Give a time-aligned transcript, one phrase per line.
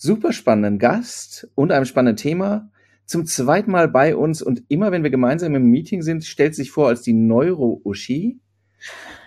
[0.00, 2.70] super spannenden Gast und einem spannenden Thema.
[3.04, 6.70] Zum zweiten Mal bei uns und immer wenn wir gemeinsam im Meeting sind, stellt sich
[6.70, 8.40] vor als die Neuro-Uschi.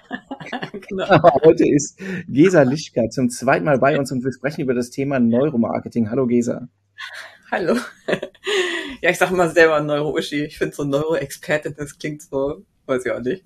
[0.90, 1.22] genau.
[1.44, 5.20] heute ist Gesa Lischka zum zweiten Mal bei uns und wir sprechen über das Thema
[5.20, 6.09] Neuromarketing.
[6.09, 6.67] Hallo Gesa.
[7.52, 7.78] Hallo.
[9.02, 10.45] Ja, ich sage mal selber Neuro-Uschi.
[10.45, 13.44] Ich finde so Neuro-Expertin, das klingt so, weiß ich auch nicht.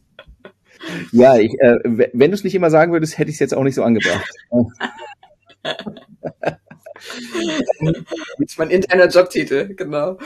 [1.12, 3.64] Ja, ich, äh, wenn du es nicht immer sagen würdest, hätte ich es jetzt auch
[3.64, 4.30] nicht so angebracht.
[7.80, 7.96] das
[8.40, 10.18] ist mein interner Jobtitel, genau.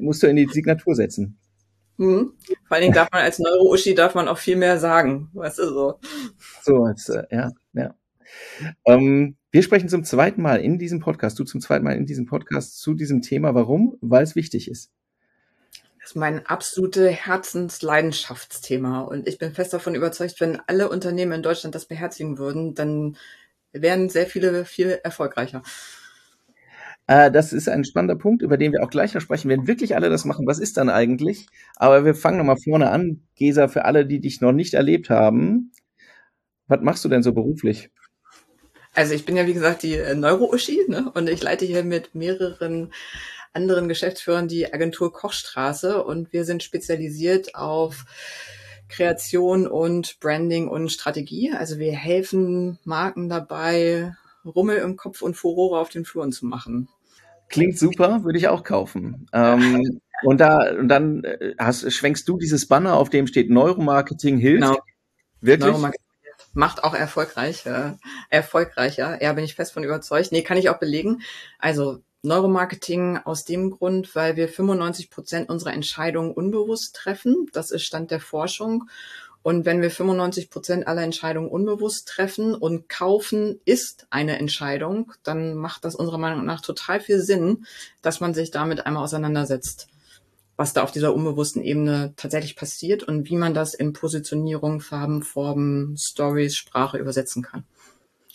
[0.00, 1.38] Musst du in die Signatur setzen.
[1.96, 2.32] Mhm.
[2.66, 5.68] Vor allen Dingen darf man als Neuro-Uschi darf man auch viel mehr sagen, weißt du
[5.68, 6.00] so.
[6.62, 7.94] So, jetzt, äh, ja, ja.
[8.86, 12.26] Ähm, wir sprechen zum zweiten Mal in diesem Podcast, du zum zweiten Mal in diesem
[12.26, 13.54] Podcast zu diesem Thema.
[13.54, 13.98] Warum?
[14.00, 14.90] Weil es wichtig ist.
[16.00, 21.42] Das ist mein absolute Herzensleidenschaftsthema und ich bin fest davon überzeugt, wenn alle Unternehmen in
[21.42, 23.16] Deutschland das beherzigen würden, dann
[23.72, 25.62] wären sehr viele viel erfolgreicher.
[27.06, 29.48] Äh, das ist ein spannender Punkt, über den wir auch gleich noch sprechen.
[29.48, 31.46] Wenn wirklich alle das machen, was ist dann eigentlich?
[31.76, 33.22] Aber wir fangen nochmal vorne an.
[33.34, 35.72] Gesa, für alle, die dich noch nicht erlebt haben,
[36.68, 37.90] was machst du denn so beruflich?
[38.94, 41.10] Also ich bin ja, wie gesagt, die äh, Neuro-Uschi ne?
[41.14, 42.92] und ich leite hier mit mehreren
[43.52, 48.04] anderen Geschäftsführern die Agentur Kochstraße und wir sind spezialisiert auf
[48.92, 51.52] Kreation und Branding und Strategie.
[51.52, 56.88] Also wir helfen Marken dabei, Rummel im Kopf und Furore auf den Fluren zu machen.
[57.48, 59.26] Klingt super, würde ich auch kaufen.
[59.32, 64.38] Ähm, und da und dann äh, hast, schwenkst du dieses Banner, auf dem steht Neuromarketing
[64.38, 64.62] hilft.
[64.62, 64.78] Genau.
[65.40, 65.70] Wirklich?
[65.70, 66.06] Neuromarketing
[66.54, 67.92] macht auch erfolgreich, äh,
[68.30, 69.22] erfolgreicher.
[69.22, 70.32] Ja, bin ich fest von überzeugt.
[70.32, 71.22] Nee, kann ich auch belegen.
[71.58, 77.48] Also Neuromarketing aus dem Grund, weil wir 95 Prozent unserer Entscheidungen unbewusst treffen.
[77.52, 78.88] Das ist Stand der Forschung.
[79.42, 85.54] Und wenn wir 95 Prozent aller Entscheidungen unbewusst treffen und kaufen ist eine Entscheidung, dann
[85.56, 87.66] macht das unserer Meinung nach total viel Sinn,
[88.02, 89.88] dass man sich damit einmal auseinandersetzt,
[90.56, 95.24] was da auf dieser unbewussten Ebene tatsächlich passiert und wie man das in Positionierung, Farben,
[95.24, 97.64] Formen, Stories, Sprache übersetzen kann.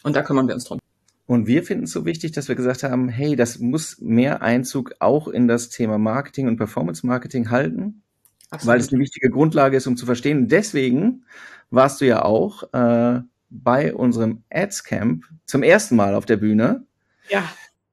[0.03, 0.79] Und da kümmern wir uns drum.
[1.27, 4.95] Und wir finden es so wichtig, dass wir gesagt haben, hey, das muss mehr Einzug
[4.99, 8.01] auch in das Thema Marketing und Performance Marketing halten,
[8.49, 8.73] Absolut.
[8.73, 10.47] weil es eine wichtige Grundlage ist, um zu verstehen.
[10.47, 11.25] Deswegen
[11.69, 16.85] warst du ja auch äh, bei unserem Ads Camp zum ersten Mal auf der Bühne.
[17.29, 17.43] Ja.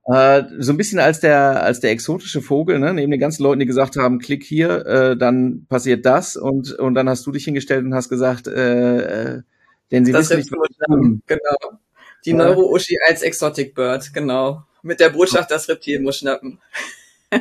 [0.06, 2.94] Äh, so ein bisschen als der als der exotische Vogel, ne?
[2.94, 6.94] neben den ganzen Leuten, die gesagt haben, klick hier, äh, dann passiert das und und
[6.94, 9.42] dann hast du dich hingestellt und hast gesagt, äh, äh,
[9.90, 11.22] denn sie das wissen nicht, was tun.
[11.26, 11.80] Genau.
[12.24, 14.64] Die Neuro-Uschi als Exotic Bird, genau.
[14.82, 16.60] Mit der Botschaft, das Reptil muss schnappen.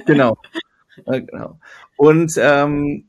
[0.07, 0.39] Genau.
[1.05, 1.59] genau.
[1.97, 3.07] Und ähm,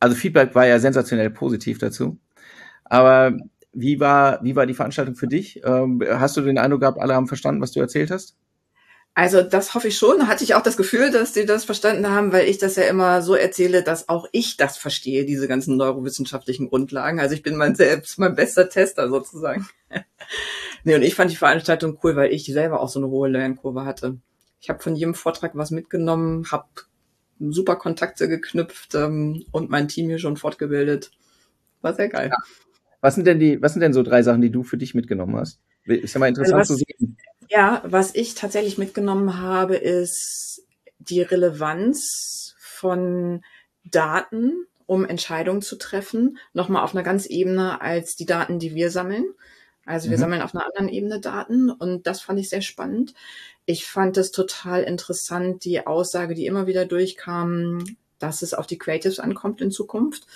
[0.00, 2.18] also Feedback war ja sensationell positiv dazu.
[2.84, 3.36] Aber
[3.72, 5.62] wie war, wie war die Veranstaltung für dich?
[5.64, 8.36] Ähm, hast du den Eindruck gehabt, alle haben verstanden, was du erzählt hast?
[9.14, 10.18] Also das hoffe ich schon.
[10.18, 12.82] Da hatte ich auch das Gefühl, dass die das verstanden haben, weil ich das ja
[12.84, 17.20] immer so erzähle, dass auch ich das verstehe, diese ganzen neurowissenschaftlichen Grundlagen.
[17.20, 19.68] Also ich bin mein selbst mein bester Tester sozusagen.
[20.84, 23.84] Nee, und ich fand die Veranstaltung cool, weil ich selber auch so eine hohe Lernkurve
[23.84, 24.18] hatte.
[24.60, 26.68] Ich habe von jedem Vortrag was mitgenommen, habe
[27.38, 31.10] super Kontakte geknüpft ähm, und mein Team hier schon fortgebildet.
[31.82, 32.30] War sehr geil.
[32.30, 32.36] Ja.
[33.00, 35.36] Was sind denn die, was sind denn so drei Sachen, die du für dich mitgenommen
[35.36, 35.60] hast?
[35.84, 37.18] Ist ja mal interessant also was, zu sehen.
[37.50, 40.62] Ja, was ich tatsächlich mitgenommen habe, ist
[40.98, 43.42] die Relevanz von
[43.84, 48.90] Daten, um Entscheidungen zu treffen, nochmal auf einer ganz Ebene als die Daten, die wir
[48.90, 49.26] sammeln.
[49.86, 50.20] Also wir mhm.
[50.20, 53.14] sammeln auf einer anderen Ebene Daten und das fand ich sehr spannend.
[53.66, 57.84] Ich fand es total interessant, die Aussage, die immer wieder durchkam,
[58.18, 60.26] dass es auf die Creatives ankommt in Zukunft.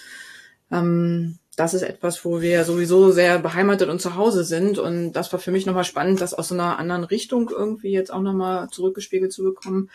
[0.71, 4.79] Ähm, das ist etwas, wo wir sowieso sehr beheimatet und zu Hause sind.
[4.79, 8.13] Und das war für mich nochmal spannend, das aus so einer anderen Richtung irgendwie jetzt
[8.13, 9.91] auch nochmal zurückgespiegelt zu bekommen.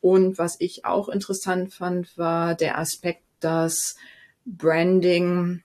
[0.00, 3.96] Und was ich auch interessant fand, war der Aspekt, dass
[4.44, 5.62] Branding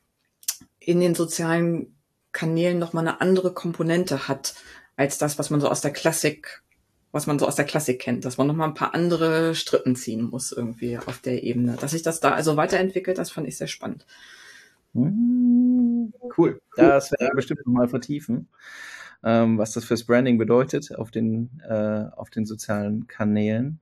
[0.79, 1.93] in den sozialen
[2.33, 4.55] Kanälen nochmal eine andere Komponente hat
[4.95, 6.63] als das, was man so aus der Klassik,
[7.11, 10.23] was man so aus der Klassik kennt, dass man nochmal ein paar andere Strippen ziehen
[10.23, 11.77] muss irgendwie auf der Ebene.
[11.79, 14.05] Dass sich das da also weiterentwickelt, das fand ich sehr spannend.
[14.93, 16.61] Hm, cool.
[16.75, 18.49] Das werden wir bestimmt nochmal vertiefen,
[19.23, 23.79] ähm, was das fürs Branding bedeutet auf den, äh, auf den sozialen Kanälen.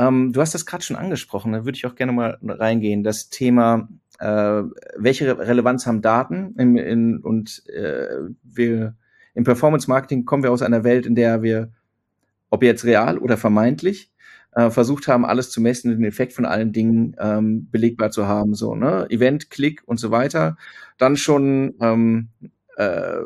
[0.00, 3.04] Ähm, du hast das gerade schon angesprochen, da würde ich auch gerne mal reingehen.
[3.04, 3.88] Das Thema,
[4.18, 4.62] äh,
[4.96, 6.54] welche Relevanz haben Daten?
[6.56, 8.08] In, in, und äh,
[8.42, 8.96] wir
[9.34, 11.70] im Performance Marketing kommen wir aus einer Welt, in der wir,
[12.48, 14.10] ob jetzt real oder vermeintlich,
[14.52, 18.54] äh, versucht haben, alles zu messen den Effekt von allen Dingen ähm, belegbar zu haben.
[18.54, 19.06] So, ne?
[19.10, 20.56] Event, Klick und so weiter.
[20.96, 22.28] Dann schon ähm,
[22.76, 23.18] äh,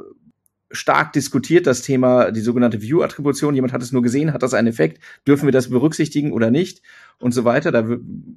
[0.74, 3.54] stark diskutiert, das Thema, die sogenannte View-Attribution.
[3.54, 5.00] Jemand hat es nur gesehen, hat das einen Effekt?
[5.26, 6.82] Dürfen wir das berücksichtigen oder nicht?
[7.18, 7.72] Und so weiter.
[7.72, 7.82] Da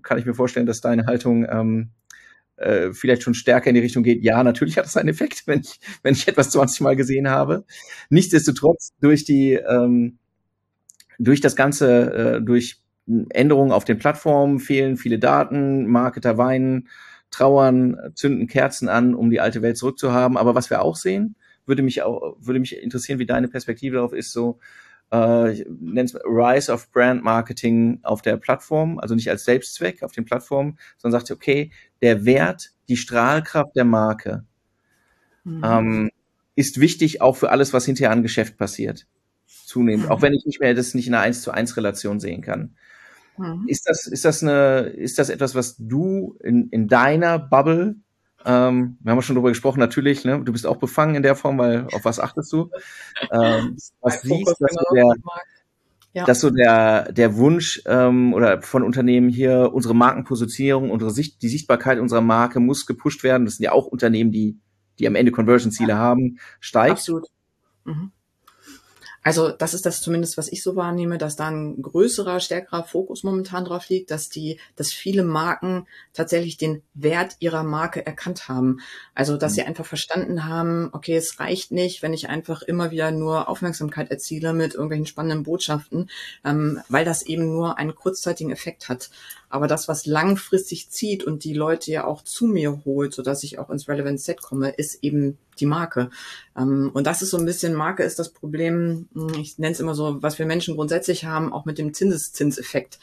[0.04, 1.90] kann ich mir vorstellen, dass deine Haltung ähm,
[2.58, 4.24] äh, vielleicht schon stärker in die Richtung geht.
[4.24, 7.66] Ja, natürlich hat das einen Effekt, wenn ich, wenn ich etwas 20 Mal gesehen habe.
[8.10, 10.18] Nichtsdestotrotz, durch die, ähm,
[11.20, 12.82] durch das Ganze, äh, durch
[13.30, 16.90] Änderungen auf den Plattformen fehlen viele Daten, Marketer weinen,
[17.32, 20.38] trauern, zünden Kerzen an, um die alte Welt zurückzuhaben.
[20.38, 21.36] Aber was wir auch sehen,
[21.68, 24.60] würde mich auch, würde mich interessieren, wie deine Perspektive darauf ist, so,
[25.12, 30.26] äh, nennt Rise of Brand Marketing auf der Plattform, also nicht als Selbstzweck auf den
[30.26, 31.72] Plattformen, sondern sagt, okay,
[32.02, 34.46] der Wert, die Strahlkraft der Marke
[35.44, 35.62] mhm.
[35.64, 36.12] ähm,
[36.56, 39.08] ist wichtig auch für alles, was hinterher an Geschäft passiert.
[39.46, 40.06] Zunehmend.
[40.06, 40.12] Mhm.
[40.12, 42.76] Auch wenn ich nicht mehr das nicht in einer 1 zu 1 Relation sehen kann.
[43.38, 43.66] Mhm.
[43.68, 47.96] Ist das, ist das eine, ist das etwas, was du in, in deiner Bubble
[48.48, 50.42] ähm, wir haben schon darüber gesprochen, natürlich, ne?
[50.42, 52.72] du bist auch befangen in der Form, weil auf was achtest du?
[53.32, 55.16] Ähm, was siehst, dass genau, der,
[56.14, 56.26] ja.
[56.26, 61.50] dass so der, der Wunsch ähm, oder von Unternehmen hier, unsere Markenpositionierung, unsere Sicht, die
[61.50, 63.44] Sichtbarkeit unserer Marke muss gepusht werden.
[63.44, 64.58] Das sind ja auch Unternehmen, die,
[64.98, 65.98] die am Ende Conversion-Ziele ja.
[65.98, 66.92] haben, steigt.
[66.92, 67.28] Absolut.
[67.84, 68.12] Mhm.
[69.28, 73.24] Also das ist das zumindest, was ich so wahrnehme, dass da ein größerer, stärkerer Fokus
[73.24, 78.80] momentan drauf liegt, dass die, dass viele Marken tatsächlich den Wert ihrer Marke erkannt haben.
[79.16, 79.68] Also dass sie mhm.
[79.68, 84.54] einfach verstanden haben, okay, es reicht nicht, wenn ich einfach immer wieder nur Aufmerksamkeit erziele
[84.54, 86.10] mit irgendwelchen spannenden Botschaften,
[86.46, 89.10] ähm, weil das eben nur einen kurzzeitigen Effekt hat.
[89.50, 93.44] Aber das, was langfristig zieht und die Leute ja auch zu mir holt, so dass
[93.44, 96.10] ich auch ins Relevant Set komme, ist eben die Marke.
[96.58, 99.80] Ähm, und das ist so ein bisschen, Marke ist das Problem, hm, ich nenne es
[99.80, 103.00] immer so, was wir Menschen grundsätzlich haben, auch mit dem Zinseszinseffekt.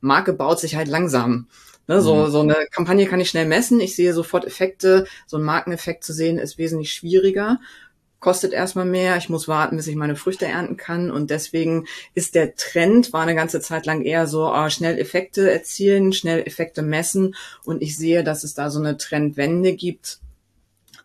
[0.00, 1.48] Marke baut sich halt langsam.
[1.86, 2.30] Ne, so, mhm.
[2.30, 5.06] so eine Kampagne kann ich schnell messen, ich sehe sofort Effekte.
[5.26, 7.58] So ein Markeneffekt zu sehen ist wesentlich schwieriger
[8.20, 12.34] kostet erstmal mehr, ich muss warten, bis ich meine Früchte ernten kann und deswegen ist
[12.34, 16.82] der Trend, war eine ganze Zeit lang eher so, oh, schnell Effekte erzielen, schnell Effekte
[16.82, 20.20] messen und ich sehe, dass es da so eine Trendwende gibt,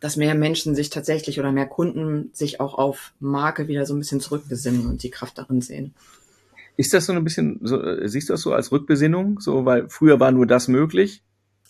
[0.06, 3.98] dass mehr Menschen sich tatsächlich oder mehr Kunden sich auch auf Marke wieder so ein
[3.98, 5.96] bisschen zurückbesinnen und die Kraft darin sehen.
[6.78, 10.20] Ist das so ein bisschen, so, siehst du das so als Rückbesinnung, so, weil früher
[10.20, 11.24] war nur das möglich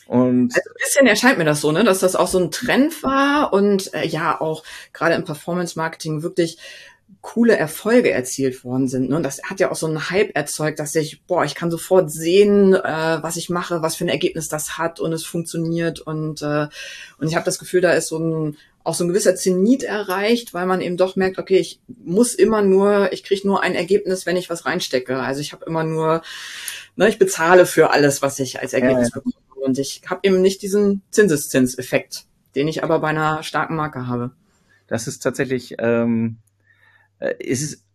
[0.06, 3.04] und also ein bisschen erscheint mir das so, ne, dass das auch so ein Trend
[3.04, 6.58] war und äh, ja auch gerade im Performance Marketing wirklich
[7.22, 9.10] coole Erfolge erzielt worden sind.
[9.10, 9.16] Ne?
[9.16, 12.12] Und das hat ja auch so einen Hype erzeugt, dass ich, boah, ich kann sofort
[12.12, 16.00] sehen, äh, was ich mache, was für ein Ergebnis das hat und es funktioniert.
[16.00, 16.68] Und, äh,
[17.18, 20.54] und ich habe das Gefühl, da ist so ein auch so ein gewisser Zenit erreicht,
[20.54, 24.28] weil man eben doch merkt, okay, ich muss immer nur, ich kriege nur ein Ergebnis,
[24.28, 25.18] wenn ich was reinstecke.
[25.18, 26.22] Also ich habe immer nur,
[26.96, 29.22] ne, ich bezahle für alles, was ich als Ergebnis ja, ja.
[29.24, 29.66] bekomme.
[29.66, 34.32] Und ich habe eben nicht diesen Zinseszinseffekt, den ich aber bei einer starken Marke habe.
[34.86, 36.45] Das ist tatsächlich, ähm, äh,
[37.40, 37.86] ist es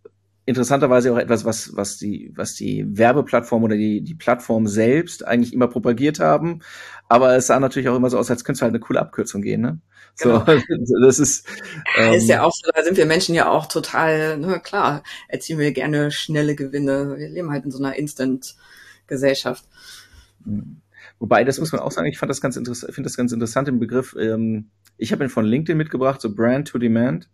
[0.47, 5.53] interessanterweise auch etwas, was, was die, was die Werbeplattform oder die, die Plattform selbst eigentlich
[5.53, 6.61] immer propagiert haben.
[7.09, 9.43] Aber es sah natürlich auch immer so aus, als könnte es halt eine coole Abkürzung
[9.43, 9.81] gehen, ne?
[10.19, 10.45] Genau.
[10.45, 11.47] So, das ist,
[11.97, 15.59] ähm, ist ja auch so, da sind wir Menschen ja auch total, ne, klar, erzielen
[15.59, 17.17] wir gerne schnelle Gewinne.
[17.17, 19.65] Wir leben halt in so einer Instant-Gesellschaft.
[21.19, 23.69] Wobei, das muss man auch sagen, ich fand das ganz interessant, finde das ganz interessant
[23.69, 27.29] im Begriff, ähm, ich habe ihn von LinkedIn mitgebracht, so Brand to Demand.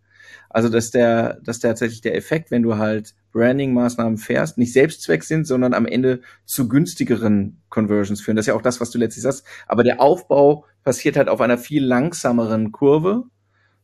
[0.49, 5.23] Also, dass der, dass der tatsächlich der Effekt, wenn du halt Branding-Maßnahmen fährst, nicht Selbstzweck
[5.23, 8.35] sind, sondern am Ende zu günstigeren Conversions führen.
[8.35, 9.45] Das ist ja auch das, was du letztlich sagst.
[9.67, 13.25] Aber der Aufbau passiert halt auf einer viel langsameren Kurve.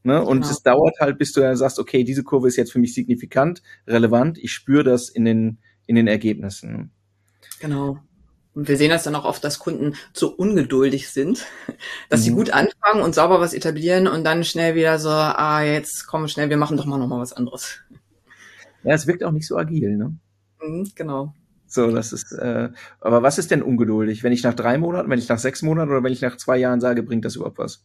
[0.04, 0.22] Ne?
[0.22, 0.52] Und genau.
[0.52, 3.62] es dauert halt, bis du dann sagst, okay, diese Kurve ist jetzt für mich signifikant,
[3.88, 4.38] relevant.
[4.38, 6.92] Ich spüre das in den, in den Ergebnissen.
[7.60, 8.00] Genau.
[8.56, 11.46] Und wir sehen das dann auch oft, dass Kunden zu ungeduldig sind,
[12.10, 12.24] dass mhm.
[12.24, 16.28] sie gut anfangen und sauber was etablieren und dann schnell wieder so, ah, jetzt komm
[16.28, 17.80] schnell, wir machen doch mal noch mal was anderes.
[18.84, 20.16] Ja, es wirkt auch nicht so agil, ne?
[20.62, 21.34] Mhm, genau.
[21.66, 22.70] So, das ist, äh,
[23.02, 24.24] aber was ist denn ungeduldig?
[24.24, 26.58] Wenn ich nach drei Monaten, wenn ich nach sechs Monaten oder wenn ich nach zwei
[26.58, 27.84] Jahren sage, bringt das überhaupt was?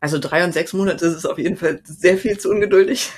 [0.00, 3.10] Also drei und sechs Monate ist es auf jeden Fall sehr viel zu ungeduldig.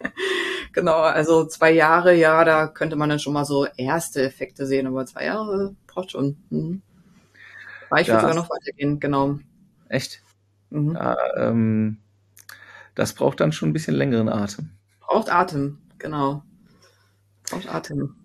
[0.72, 4.86] genau, also zwei Jahre, ja, da könnte man dann schon mal so erste Effekte sehen,
[4.86, 6.36] aber zwei Jahre braucht schon.
[6.50, 6.82] Mhm.
[7.90, 9.38] Aber ich würde sogar noch weitergehen, genau.
[9.88, 10.20] Echt?
[10.70, 10.94] Mhm.
[10.94, 11.98] Ja, ähm,
[12.94, 14.70] das braucht dann schon ein bisschen längeren Atem.
[15.00, 16.42] Braucht Atem, genau.
[17.50, 18.16] Braucht Atem.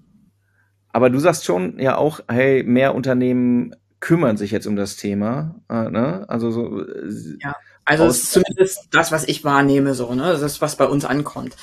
[0.92, 5.56] aber du sagst schon ja auch, hey, mehr Unternehmen kümmern sich jetzt um das Thema.
[5.70, 6.26] Äh, ne?
[6.30, 6.86] Also so.
[6.86, 10.24] Äh, ja, also es ist zumindest das, was ich wahrnehme, so, ne?
[10.24, 11.56] Das ist, was bei uns ankommt.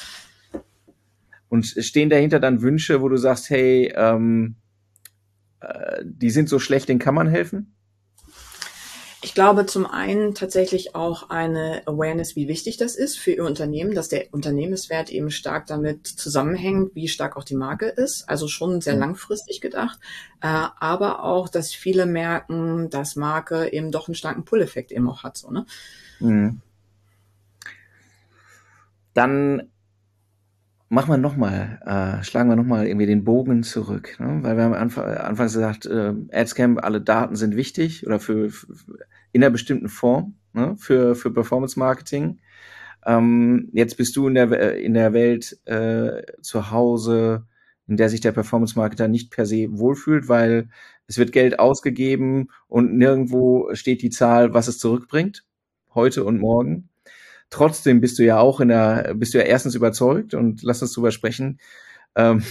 [1.48, 4.65] Und stehen dahinter dann Wünsche, wo du sagst, hey, ähm, äh,
[6.04, 7.76] die sind so schlecht, denen kann man helfen?
[9.22, 13.92] Ich glaube zum einen tatsächlich auch eine Awareness, wie wichtig das ist für Ihr Unternehmen,
[13.92, 18.28] dass der Unternehmenswert eben stark damit zusammenhängt, wie stark auch die Marke ist.
[18.28, 19.00] Also schon sehr mhm.
[19.00, 19.98] langfristig gedacht.
[20.40, 25.24] Äh, aber auch, dass viele merken, dass Marke eben doch einen starken Pull-Effekt eben auch
[25.24, 25.38] hat.
[25.38, 25.66] So, ne?
[26.20, 26.60] Mhm.
[29.12, 29.70] Dann
[30.88, 34.38] machen wir nochmal, äh, schlagen wir nochmal irgendwie den Bogen zurück, ne?
[34.42, 38.66] weil wir haben Anfang, anfangs gesagt, äh, Adscamp, alle Daten sind wichtig oder für, für
[39.32, 40.76] in einer bestimmten Form ne?
[40.78, 42.38] für, für Performance Marketing.
[43.04, 47.46] Ähm, jetzt bist du in der, in der Welt äh, zu Hause,
[47.86, 50.68] in der sich der Performance Marketer nicht per se wohlfühlt, weil
[51.06, 55.44] es wird Geld ausgegeben und nirgendwo steht die Zahl, was es zurückbringt,
[55.94, 56.88] heute und morgen.
[57.50, 60.92] Trotzdem bist du ja auch in der, bist du ja erstens überzeugt und lass uns
[60.92, 61.60] drüber sprechen.
[62.14, 62.42] Ähm,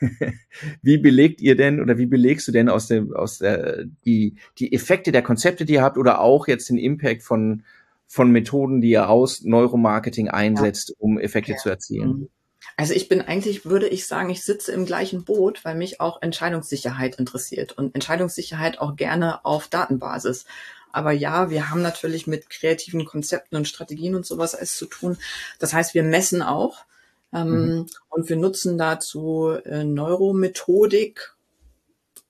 [0.82, 4.72] wie belegt ihr denn oder wie belegst du denn aus dem, aus der, die, die
[4.72, 7.64] Effekte der Konzepte, die ihr habt oder auch jetzt den Impact von,
[8.06, 10.94] von Methoden, die ihr aus Neuromarketing einsetzt, ja.
[10.98, 11.58] um Effekte ja.
[11.58, 12.08] zu erzielen?
[12.08, 12.28] Mhm.
[12.76, 16.22] Also ich bin eigentlich, würde ich sagen, ich sitze im gleichen Boot, weil mich auch
[16.22, 20.46] Entscheidungssicherheit interessiert und Entscheidungssicherheit auch gerne auf Datenbasis.
[20.92, 25.18] Aber ja, wir haben natürlich mit kreativen Konzepten und Strategien und sowas alles zu tun.
[25.58, 26.84] Das heißt, wir messen auch.
[27.32, 27.86] Ähm, mhm.
[28.10, 31.34] Und wir nutzen dazu äh, Neuromethodik,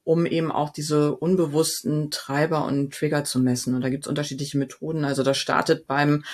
[0.05, 3.75] um eben auch diese unbewussten Treiber und Trigger zu messen.
[3.75, 5.05] Und da gibt es unterschiedliche Methoden.
[5.05, 6.25] Also das startet beim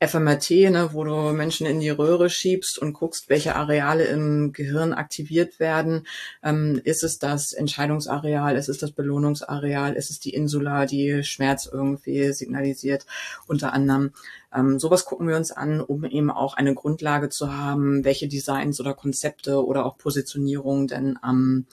[0.00, 4.92] FMRT, ne, wo du Menschen in die Röhre schiebst und guckst, welche Areale im Gehirn
[4.92, 6.06] aktiviert werden.
[6.44, 8.56] Ähm, ist es das Entscheidungsareal?
[8.56, 9.94] Ist es das Belohnungsareal?
[9.94, 13.06] Ist es die Insula, die Schmerz irgendwie signalisiert?
[13.48, 14.12] Unter anderem.
[14.54, 18.78] Ähm, sowas gucken wir uns an, um eben auch eine Grundlage zu haben, welche Designs
[18.78, 21.66] oder Konzepte oder auch Positionierungen denn am ähm,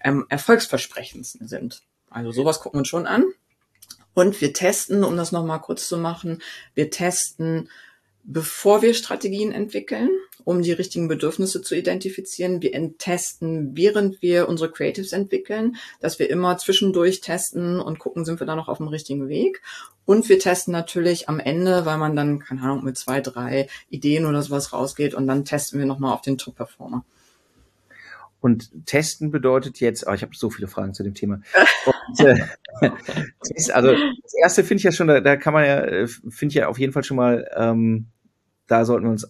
[0.00, 1.82] erfolgsversprechendsten sind.
[2.10, 3.24] Also sowas gucken wir uns schon an.
[4.14, 6.42] Und wir testen, um das nochmal kurz zu machen,
[6.74, 7.68] wir testen,
[8.24, 10.10] bevor wir Strategien entwickeln,
[10.44, 12.60] um die richtigen Bedürfnisse zu identifizieren.
[12.60, 18.40] Wir testen, während wir unsere Creatives entwickeln, dass wir immer zwischendurch testen und gucken, sind
[18.40, 19.62] wir da noch auf dem richtigen Weg.
[20.04, 24.26] Und wir testen natürlich am Ende, weil man dann, keine Ahnung, mit zwei, drei Ideen
[24.26, 27.04] oder sowas rausgeht und dann testen wir nochmal auf den Top-Performer.
[28.40, 31.40] Und testen bedeutet jetzt, oh, ich habe so viele Fragen zu dem Thema.
[31.86, 32.46] Und, äh,
[33.72, 36.54] also das erste finde ich ja schon, da, da kann man ja, äh, finde ich
[36.54, 38.06] ja auf jeden Fall schon mal, ähm,
[38.68, 39.26] da sollten wir uns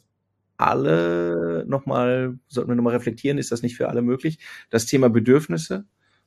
[0.59, 4.39] alle nochmal, sollten wir nochmal reflektieren, ist das nicht für alle möglich?
[4.71, 5.85] Das Thema Bedürfnisse.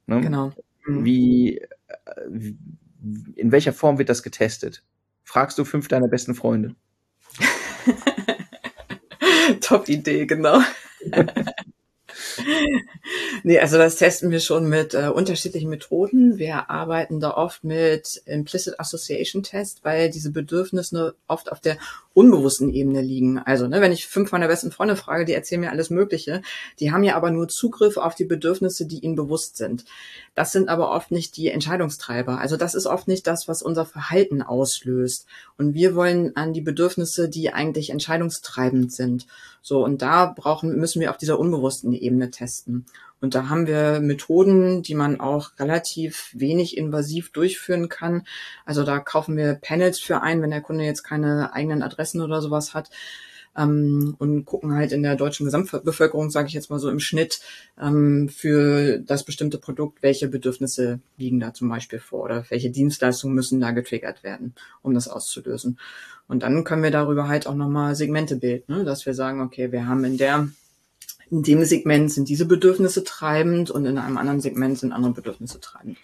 [0.08, 0.22] Ne?
[0.22, 0.52] Genau.
[0.86, 1.06] Mhm.
[1.06, 1.62] Wie,
[2.30, 2.58] wie,
[3.36, 4.84] in welcher Form wird das getestet?
[5.24, 6.76] Fragst du fünf deiner besten Freunde?
[9.62, 10.62] Top Idee, genau.
[13.44, 16.38] nee, also das testen wir schon mit äh, unterschiedlichen Methoden.
[16.38, 21.78] Wir arbeiten da oft mit Implicit Association Test, weil diese Bedürfnisse oft auf der
[22.14, 23.40] unbewussten Ebene liegen.
[23.40, 26.42] Also, ne, wenn ich fünf meiner besten Freunde frage, die erzählen mir alles Mögliche.
[26.80, 29.86] Die haben ja aber nur Zugriff auf die Bedürfnisse, die ihnen bewusst sind.
[30.36, 32.40] Das sind aber oft nicht die Entscheidungstreiber.
[32.40, 35.26] Also das ist oft nicht das, was unser Verhalten auslöst.
[35.58, 39.26] Und wir wollen an die Bedürfnisse, die eigentlich entscheidungstreibend sind.
[39.62, 42.86] So, und da brauchen, müssen wir auf dieser unbewussten Ebene testen.
[43.22, 48.24] Und da haben wir Methoden, die man auch relativ wenig invasiv durchführen kann.
[48.66, 52.42] Also da kaufen wir Panels für ein, wenn der Kunde jetzt keine eigenen Adressen oder
[52.42, 52.90] sowas hat.
[53.56, 57.42] Ähm, und gucken halt in der deutschen Gesamtbevölkerung, sage ich jetzt mal so im Schnitt,
[57.80, 63.36] ähm, für das bestimmte Produkt, welche Bedürfnisse liegen da zum Beispiel vor oder welche Dienstleistungen
[63.36, 65.78] müssen da getriggert werden, um das auszulösen.
[66.30, 68.84] Und dann können wir darüber halt auch nochmal Segmente bilden, ne?
[68.86, 70.48] dass wir sagen, okay, wir haben in der
[71.32, 75.60] in dem Segment sind diese Bedürfnisse treibend und in einem anderen Segment sind andere Bedürfnisse
[75.62, 75.98] treibend.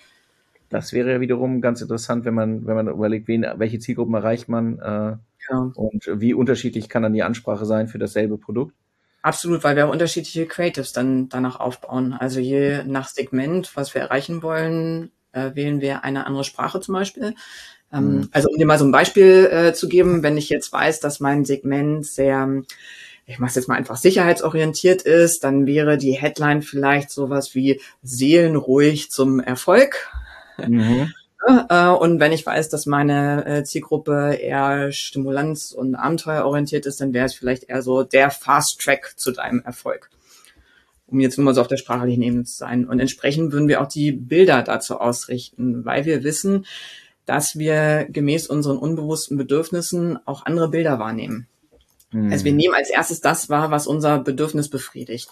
[0.70, 4.50] Das wäre ja wiederum ganz interessant, wenn man, wenn man überlegt, wen, welche Zielgruppen erreicht
[4.50, 5.18] man äh,
[5.50, 5.72] ja.
[5.76, 8.74] und wie unterschiedlich kann dann die Ansprache sein für dasselbe Produkt.
[9.22, 12.14] Absolut, weil wir auch unterschiedliche Creatives dann danach aufbauen.
[12.14, 16.94] Also je nach Segment, was wir erreichen wollen, äh, wählen wir eine andere Sprache zum
[16.94, 17.34] Beispiel.
[17.92, 18.30] Ähm, mhm.
[18.32, 21.20] Also um dir mal so ein Beispiel äh, zu geben, wenn ich jetzt weiß, dass
[21.20, 22.64] mein Segment sehr
[23.28, 27.82] ich mache es jetzt mal einfach sicherheitsorientiert ist, dann wäre die Headline vielleicht sowas wie
[28.02, 30.10] Seelenruhig zum Erfolg.
[30.58, 31.14] Mhm.
[31.70, 37.14] Äh, und wenn ich weiß, dass meine äh, Zielgruppe eher Stimulanz- und Abenteuerorientiert ist, dann
[37.14, 40.10] wäre es vielleicht eher so der Fast Track zu deinem Erfolg.
[41.06, 42.86] um jetzt nur mal so auf der sprachlichen Ebene zu sein.
[42.86, 46.66] Und entsprechend würden wir auch die Bilder dazu ausrichten, weil wir wissen,
[47.26, 51.48] dass wir gemäß unseren unbewussten Bedürfnissen auch andere Bilder wahrnehmen.
[52.12, 52.32] Mhm.
[52.32, 55.30] Also wir nehmen als erstes das wahr, was unser Bedürfnis befriedigt.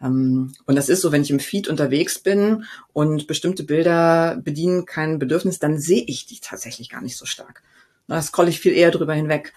[0.00, 4.84] Ähm, und das ist so, wenn ich im Feed unterwegs bin und bestimmte Bilder bedienen
[4.84, 7.62] kein Bedürfnis, dann sehe ich die tatsächlich gar nicht so stark.
[8.08, 9.54] Da scrolle ich viel eher drüber hinweg.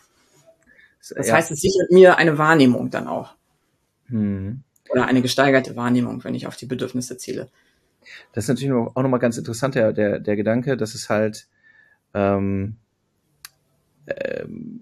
[1.14, 1.36] Das ja.
[1.36, 3.36] heißt, es sichert mir eine Wahrnehmung dann auch.
[4.08, 4.62] Mhm.
[4.90, 7.50] Oder eine gesteigerte Wahrnehmung, wenn ich auf die Bedürfnisse ziele.
[8.34, 11.48] Das ist natürlich auch nochmal ganz interessant, der, der, der Gedanke, dass es halt
[12.14, 12.76] ähm,
[14.08, 14.80] ähm,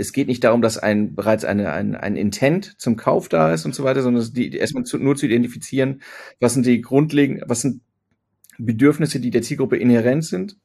[0.00, 3.64] es geht nicht darum, dass ein bereits eine, ein, ein Intent zum Kauf da ist
[3.66, 6.02] und so weiter, sondern die, erstmal zu, nur zu identifizieren,
[6.40, 7.82] was sind die grundlegenden, was sind
[8.58, 10.56] Bedürfnisse, die der Zielgruppe inhärent sind.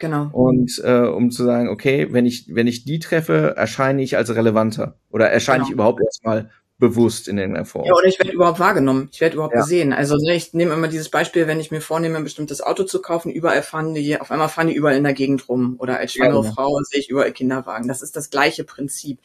[0.00, 0.28] Genau.
[0.32, 4.34] Und äh, um zu sagen, okay, wenn ich, wenn ich die treffe, erscheine ich als
[4.34, 5.68] relevanter oder erscheine genau.
[5.68, 6.50] ich überhaupt erstmal
[6.88, 7.84] bewusst in irgendeiner Form.
[7.86, 9.08] Ja, oder ich werde überhaupt wahrgenommen.
[9.12, 9.60] Ich werde überhaupt ja.
[9.62, 9.92] gesehen.
[9.92, 13.00] Also ne, ich nehme immer dieses Beispiel, wenn ich mir vornehme, ein bestimmtes Auto zu
[13.00, 15.76] kaufen, überall fahren die, auf einmal fahren die überall in der Gegend rum.
[15.78, 16.54] Oder als schwangere ja, genau.
[16.54, 17.88] Frau sehe ich überall Kinderwagen.
[17.88, 19.18] Das ist das gleiche Prinzip.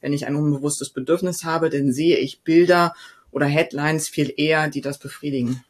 [0.00, 2.94] Wenn ich ein unbewusstes Bedürfnis habe, dann sehe ich Bilder
[3.30, 5.64] oder Headlines viel eher, die das befriedigen.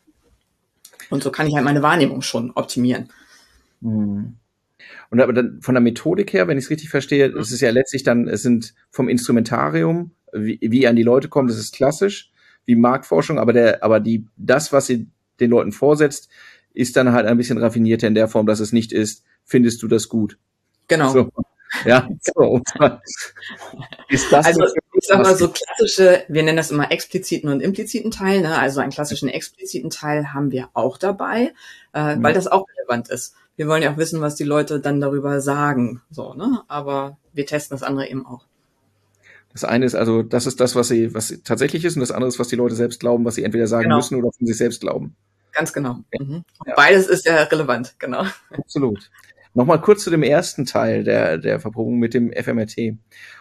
[1.10, 3.10] Und so kann ich halt meine Wahrnehmung schon optimieren.
[3.80, 4.36] Mhm.
[5.10, 7.38] Und aber dann von der Methodik her, wenn ich es richtig verstehe, mhm.
[7.38, 10.10] es ist ja letztlich dann, es sind vom Instrumentarium
[10.44, 12.30] wie, wie an die Leute kommen, das ist klassisch,
[12.64, 15.06] wie Marktforschung, aber der, aber die, das, was sie
[15.40, 16.28] den Leuten vorsetzt,
[16.74, 19.88] ist dann halt ein bisschen raffinierter in der Form, dass es nicht ist, findest du
[19.88, 20.38] das gut?
[20.88, 21.12] Genau.
[21.12, 21.30] So.
[21.84, 22.62] Ja, so,
[24.08, 28.10] ist das also ich sag mal so klassische, wir nennen das immer expliziten und impliziten
[28.10, 28.58] Teil, ne?
[28.58, 31.52] also einen klassischen expliziten Teil haben wir auch dabei,
[31.92, 32.22] äh, mhm.
[32.22, 33.34] weil das auch relevant ist.
[33.56, 36.62] Wir wollen ja auch wissen, was die Leute dann darüber sagen, so, ne?
[36.68, 38.44] aber wir testen das andere eben auch.
[39.56, 42.28] Das eine ist also, das ist das, was sie, was tatsächlich ist, und das andere
[42.28, 43.96] ist, was die Leute selbst glauben, was sie entweder sagen genau.
[43.96, 45.16] müssen oder von sich selbst glauben.
[45.52, 46.00] Ganz genau.
[46.18, 46.44] Mhm.
[46.66, 46.74] Ja.
[46.76, 48.26] Beides ist ja relevant, genau.
[48.50, 49.10] Absolut.
[49.54, 52.98] Nochmal kurz zu dem ersten Teil der, der Verprobung mit dem FMRT.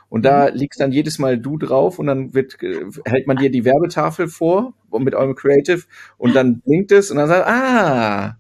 [0.08, 0.56] Und da mhm.
[0.56, 4.30] liegst dann jedes Mal du drauf und dann wird, äh, hält man dir die Werbetafel
[4.30, 5.84] vor mit eurem Creative
[6.18, 8.38] und dann blinkt es und dann sagt, ah,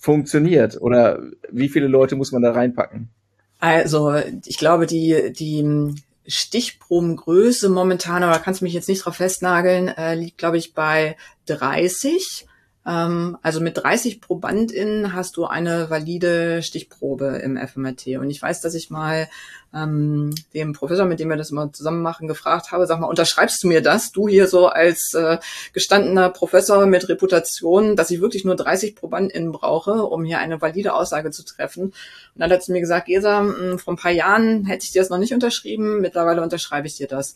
[0.00, 0.80] funktioniert.
[0.80, 3.10] Oder wie viele Leute muss man da reinpacken?
[3.60, 5.94] Also, ich glaube, die, die
[6.26, 12.46] Stichprobengröße momentan, aber kannst mich jetzt nicht drauf festnageln, äh, liegt, glaube ich, bei 30.
[12.86, 18.18] Ähm, also mit 30 ProbandInnen hast du eine valide Stichprobe im FMRT.
[18.18, 19.28] Und ich weiß, dass ich mal
[19.74, 23.62] ähm, dem Professor, mit dem wir das immer zusammen machen, gefragt habe, sag mal, unterschreibst
[23.62, 25.38] du mir das, du hier so als äh,
[25.72, 30.94] gestandener Professor mit Reputation, dass ich wirklich nur 30 ProbandInnen brauche, um hier eine valide
[30.94, 31.84] Aussage zu treffen?
[31.84, 31.94] Und
[32.36, 35.10] dann hat sie mir gesagt, Gesa, hm, vor ein paar Jahren hätte ich dir das
[35.10, 37.34] noch nicht unterschrieben, mittlerweile unterschreibe ich dir das,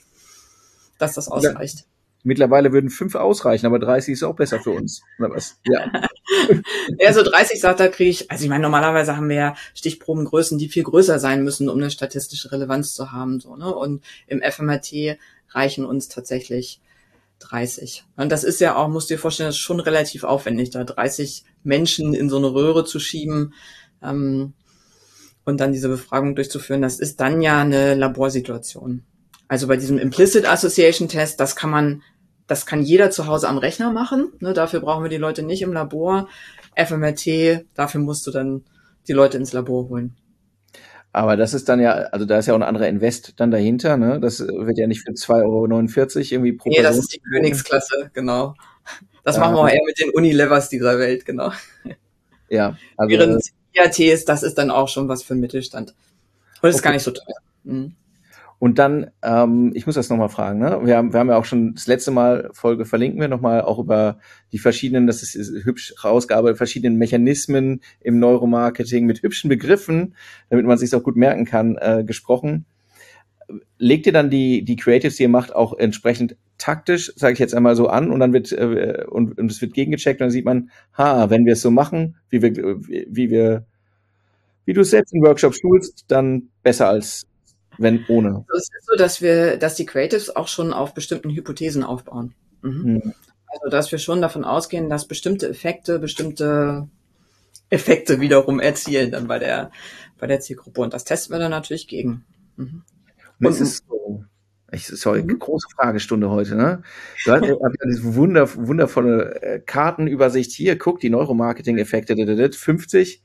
[0.99, 1.79] dass das ausreicht.
[1.79, 1.98] Ja.
[2.25, 5.03] Mittlerweile würden fünf ausreichen, aber 30 ist auch besser für uns.
[5.19, 5.61] Oder was?
[5.65, 5.91] Ja.
[6.99, 10.59] ja, so 30 sagt er, kriege ich, also ich meine, normalerweise haben wir ja Stichprobengrößen,
[10.59, 13.39] die viel größer sein müssen, um eine statistische Relevanz zu haben.
[13.41, 13.73] So, ne?
[13.73, 15.19] Und im FMRT
[15.51, 16.81] reichen uns tatsächlich
[17.39, 18.05] 30.
[18.17, 20.85] Und das ist ja auch, musst du dir vorstellen, das ist schon relativ aufwendig, da
[20.85, 23.55] 30 Menschen in so eine Röhre zu schieben
[24.03, 24.55] ähm,
[25.45, 26.83] und dann diese Befragung durchzuführen.
[26.83, 29.05] Das ist dann ja eine Laborsituation.
[29.49, 32.03] Also bei diesem Implicit Association Test, das kann man
[32.49, 34.33] das kann jeder zu Hause am Rechner machen.
[34.41, 36.29] Ne, dafür brauchen wir die Leute nicht im Labor.
[36.75, 38.65] FMRT, dafür musst du dann
[39.07, 40.17] die Leute ins Labor holen.
[41.13, 43.97] Aber das ist dann ja, also da ist ja auch ein anderer Invest dann dahinter,
[43.97, 44.21] ne?
[44.21, 48.11] Das wird ja nicht für 2,49 Euro irgendwie pro Nee, Person das ist die Königsklasse,
[48.13, 48.55] genau.
[49.25, 49.43] Das ja.
[49.43, 51.53] machen wir auch eher mit den Unilevers dieser Welt, genau.
[52.49, 53.11] Ja, also.
[53.11, 53.43] Während
[53.75, 55.91] IATs, das ist dann auch schon was für den Mittelstand.
[55.91, 55.97] Und
[56.63, 56.77] das okay.
[56.77, 57.37] ist gar nicht so teuer.
[57.65, 57.95] Mhm.
[58.59, 60.81] Und dann, ähm, ich muss das nochmal fragen, ne?
[60.83, 63.79] Wir haben, wir haben ja auch schon das letzte Mal Folge verlinken wir nochmal auch
[63.79, 64.19] über
[64.51, 70.17] die verschiedenen, das ist, ist hübsch Ausgabe, verschiedenen Mechanismen im Neuromarketing mit hübschen Begriffen,
[70.51, 72.67] damit man sich auch gut merken kann, äh, gesprochen.
[73.79, 77.55] Legt ihr dann die, die Creatives, die ihr macht, auch entsprechend taktisch, sage ich jetzt
[77.55, 80.45] einmal so an, und dann wird äh, und, und es wird gegengecheckt und dann sieht
[80.45, 83.67] man, ha, wenn wir es so machen, wie wir, wie wir,
[84.65, 87.29] wie du es selbst in Workshops schulst, dann besser als
[87.79, 88.45] wenn ohne.
[88.55, 92.35] Es ist so, dass wir, dass die Creatives auch schon auf bestimmten Hypothesen aufbauen.
[92.63, 92.93] Mhm.
[92.93, 93.15] Mhm.
[93.47, 96.89] Also, dass wir schon davon ausgehen, dass bestimmte Effekte, bestimmte
[97.71, 99.71] Effekte wiederum erzielen dann bei der,
[100.19, 100.81] bei der Zielgruppe.
[100.81, 102.25] Und das testen wir dann natürlich gegen.
[102.57, 102.83] Mhm.
[103.41, 104.25] Und es ist so,
[104.73, 105.39] ich, sorry, mhm.
[105.39, 106.83] große Fragestunde heute, ne?
[107.25, 112.17] Du hast ja diese wunder, wundervolle äh, Kartenübersicht hier, guck, die Neuromarketing-Effekte,
[112.53, 113.23] 50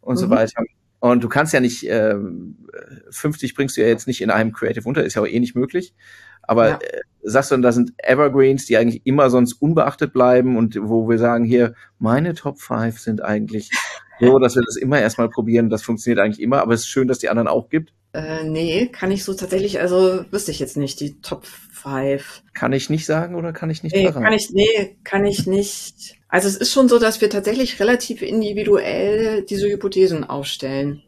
[0.00, 0.18] und mhm.
[0.18, 0.62] so weiter.
[0.98, 2.16] Und du kannst ja nicht, äh,
[3.10, 5.54] 50 bringst du ja jetzt nicht in einem Creative unter, ist ja auch eh nicht
[5.54, 5.94] möglich.
[6.42, 6.78] Aber ja.
[6.78, 11.18] äh, sagst du, da sind Evergreens, die eigentlich immer sonst unbeachtet bleiben und wo wir
[11.18, 13.70] sagen, hier, meine Top 5 sind eigentlich
[14.20, 15.68] so, dass wir das immer erstmal probieren.
[15.68, 17.92] Das funktioniert eigentlich immer, aber es ist schön, dass die anderen auch gibt.
[18.16, 22.42] Äh, nee, kann ich so tatsächlich, also wüsste ich jetzt nicht, die Top 5.
[22.54, 26.16] Kann ich nicht sagen oder kann ich nicht nee, Kann ich, nee, kann ich nicht.
[26.26, 31.02] Also es ist schon so, dass wir tatsächlich relativ individuell diese Hypothesen aufstellen.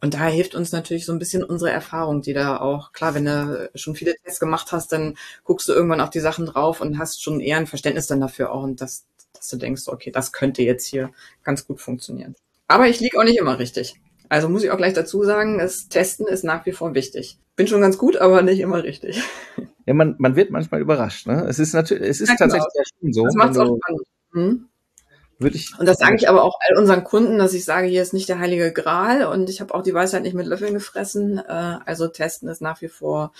[0.00, 3.26] Und daher hilft uns natürlich so ein bisschen unsere Erfahrung, die da auch, klar, wenn
[3.26, 6.98] du schon viele Tests gemacht hast, dann guckst du irgendwann auf die Sachen drauf und
[6.98, 10.32] hast schon eher ein Verständnis dann dafür auch und das, dass du denkst, okay, das
[10.32, 11.12] könnte jetzt hier
[11.44, 12.34] ganz gut funktionieren.
[12.66, 13.94] Aber ich liege auch nicht immer richtig.
[14.32, 17.38] Also muss ich auch gleich dazu sagen, das Testen ist nach wie vor wichtig.
[17.54, 19.22] Bin schon ganz gut, aber nicht immer richtig.
[19.84, 21.26] Ja, man, man wird manchmal überrascht.
[21.26, 21.44] Ne?
[21.48, 22.54] Es ist natürlich, es ist ja, genau.
[22.54, 23.24] tatsächlich so.
[23.24, 24.02] Das macht auch spannend.
[24.32, 24.68] Hm?
[25.40, 28.00] Würde ich, und das sage ich aber auch all unseren Kunden, dass ich sage, hier
[28.00, 31.38] ist nicht der heilige Gral und ich habe auch die Weisheit nicht mit Löffeln gefressen.
[31.38, 33.32] Äh, also testen ist nach wie vor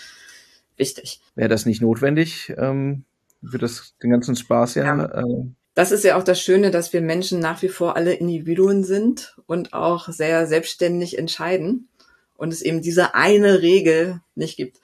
[0.75, 1.21] wichtig.
[1.35, 3.05] Wäre das nicht notwendig, ähm,
[3.39, 4.83] würde das den ganzen Spaß ja.
[4.83, 5.05] ja.
[5.21, 8.83] Äh, das ist ja auch das Schöne, dass wir Menschen nach wie vor alle Individuen
[8.83, 11.87] sind und auch sehr selbstständig entscheiden
[12.35, 14.79] und es eben diese eine Regel nicht gibt.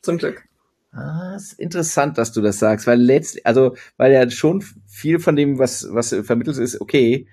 [0.00, 0.44] Zum Glück.
[0.92, 5.34] Ah, ist interessant, dass du das sagst, weil letztlich, also, weil ja schon viel von
[5.34, 7.26] dem, was, was vermittelt ist, okay,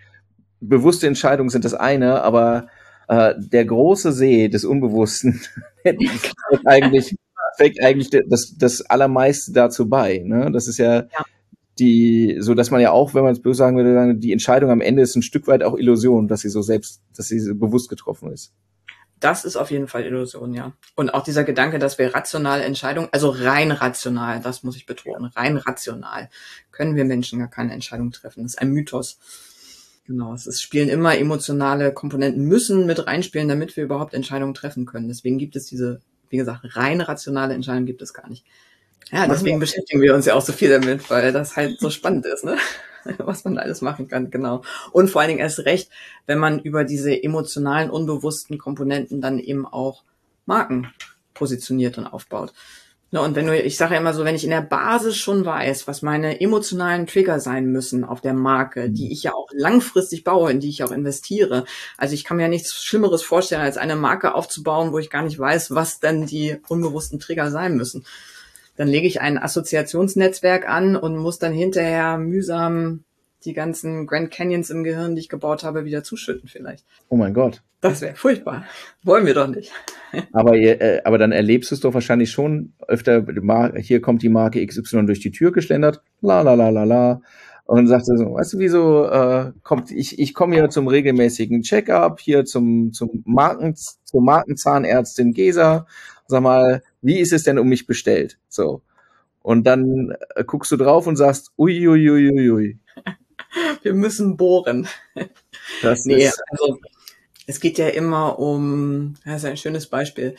[0.59, 2.67] bewusste Entscheidungen sind das eine, aber
[3.07, 5.41] äh, der große See des Unbewussten
[6.65, 7.15] eigentlich,
[7.57, 10.19] trägt eigentlich das, das Allermeiste dazu bei.
[10.25, 10.49] Ne?
[10.51, 11.25] Das ist ja, ja,
[11.81, 14.81] die, so dass man ja auch, wenn man es böse sagen würde, die Entscheidung am
[14.81, 17.89] Ende ist ein Stück weit auch Illusion, dass sie so selbst, dass sie so bewusst
[17.89, 18.53] getroffen ist.
[19.19, 20.73] Das ist auf jeden Fall Illusion, ja.
[20.95, 25.25] Und auch dieser Gedanke, dass wir rational Entscheidungen, also rein rational, das muss ich betonen,
[25.35, 26.29] rein rational,
[26.71, 28.43] können wir Menschen gar keine Entscheidung treffen.
[28.43, 29.19] Das ist ein Mythos.
[30.07, 34.85] Genau, es ist, spielen immer emotionale Komponenten, müssen mit reinspielen, damit wir überhaupt Entscheidungen treffen
[34.85, 35.07] können.
[35.07, 38.45] Deswegen gibt es diese, wie gesagt, rein rationale Entscheidungen gibt es gar nicht.
[39.11, 42.25] Ja, deswegen beschäftigen wir uns ja auch so viel damit, weil das halt so spannend
[42.25, 42.57] ist, ne?
[43.17, 44.61] was man alles machen kann, genau.
[44.91, 45.89] Und vor allen Dingen erst recht,
[46.27, 50.03] wenn man über diese emotionalen, unbewussten Komponenten dann eben auch
[50.45, 50.91] Marken
[51.33, 52.53] positioniert und aufbaut.
[53.13, 55.43] Ne, und wenn du, ich sage ja immer so, wenn ich in der Basis schon
[55.43, 59.11] weiß, was meine emotionalen Trigger sein müssen auf der Marke, die mhm.
[59.11, 61.65] ich ja auch langfristig baue, in die ich auch investiere.
[61.97, 65.23] Also ich kann mir ja nichts Schlimmeres vorstellen, als eine Marke aufzubauen, wo ich gar
[65.23, 68.05] nicht weiß, was denn die unbewussten Trigger sein müssen
[68.81, 73.03] dann lege ich ein Assoziationsnetzwerk an und muss dann hinterher mühsam
[73.45, 76.83] die ganzen Grand Canyons im Gehirn, die ich gebaut habe, wieder zuschütten vielleicht.
[77.07, 77.61] Oh mein Gott.
[77.81, 78.65] Das wäre furchtbar.
[79.03, 79.71] Wollen wir doch nicht.
[80.33, 83.23] aber, äh, aber dann erlebst du es doch wahrscheinlich schon öfter,
[83.77, 87.21] hier kommt die Marke XY durch die Tür geschlendert, la la la la la.
[87.65, 92.19] Und sagt so, weißt du, wieso äh, kommt, ich, ich komme hier zum regelmäßigen Check-up,
[92.19, 95.85] hier zum, zum Marken, zur Markenzahnärztin Gesa
[96.31, 98.37] sag mal, wie ist es denn um mich bestellt?
[98.49, 98.81] So.
[99.41, 102.79] Und dann äh, guckst du drauf und sagst, ui, ui, ui, ui, ui.
[103.81, 104.87] Wir müssen bohren.
[105.81, 106.79] Das nee, ist also
[107.47, 110.35] es geht ja immer um, das ist ein schönes Beispiel.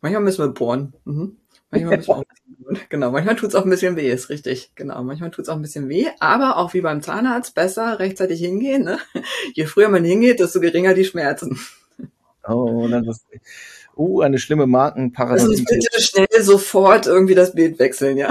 [0.00, 0.94] Manchmal müssen wir bohren.
[1.04, 1.36] Mhm.
[1.70, 2.24] Manchmal müssen wir auch.
[2.88, 4.70] Genau, manchmal tut's auch ein bisschen weh, ist richtig.
[4.76, 8.84] Genau, manchmal tut's auch ein bisschen weh, aber auch wie beim Zahnarzt besser rechtzeitig hingehen.
[8.84, 8.98] Ne?
[9.54, 11.58] Je früher man hingeht, desto geringer die Schmerzen.
[12.48, 13.24] Oh, dann das,
[13.96, 15.48] oh, eine schlimme Markenparadies.
[15.48, 18.30] Also bitte schnell sofort irgendwie das Bild wechseln, ja.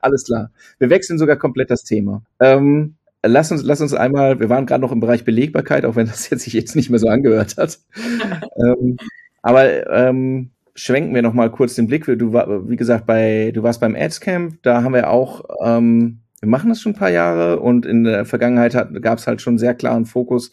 [0.00, 0.50] Alles klar.
[0.78, 2.22] Wir wechseln sogar komplett das Thema.
[2.40, 6.06] Ähm, lass uns, lass uns einmal, wir waren gerade noch im Bereich Belegbarkeit, auch wenn
[6.06, 7.78] das jetzt sich jetzt nicht mehr so angehört hat.
[8.56, 8.96] ähm,
[9.42, 12.04] aber ähm, schwenken wir noch mal kurz den Blick.
[12.04, 16.48] Du war, wie gesagt, bei, du warst beim Adscamp, da haben wir auch, ähm, wir
[16.48, 19.74] machen das schon ein paar Jahre und in der Vergangenheit gab es halt schon sehr
[19.74, 20.50] klaren Fokus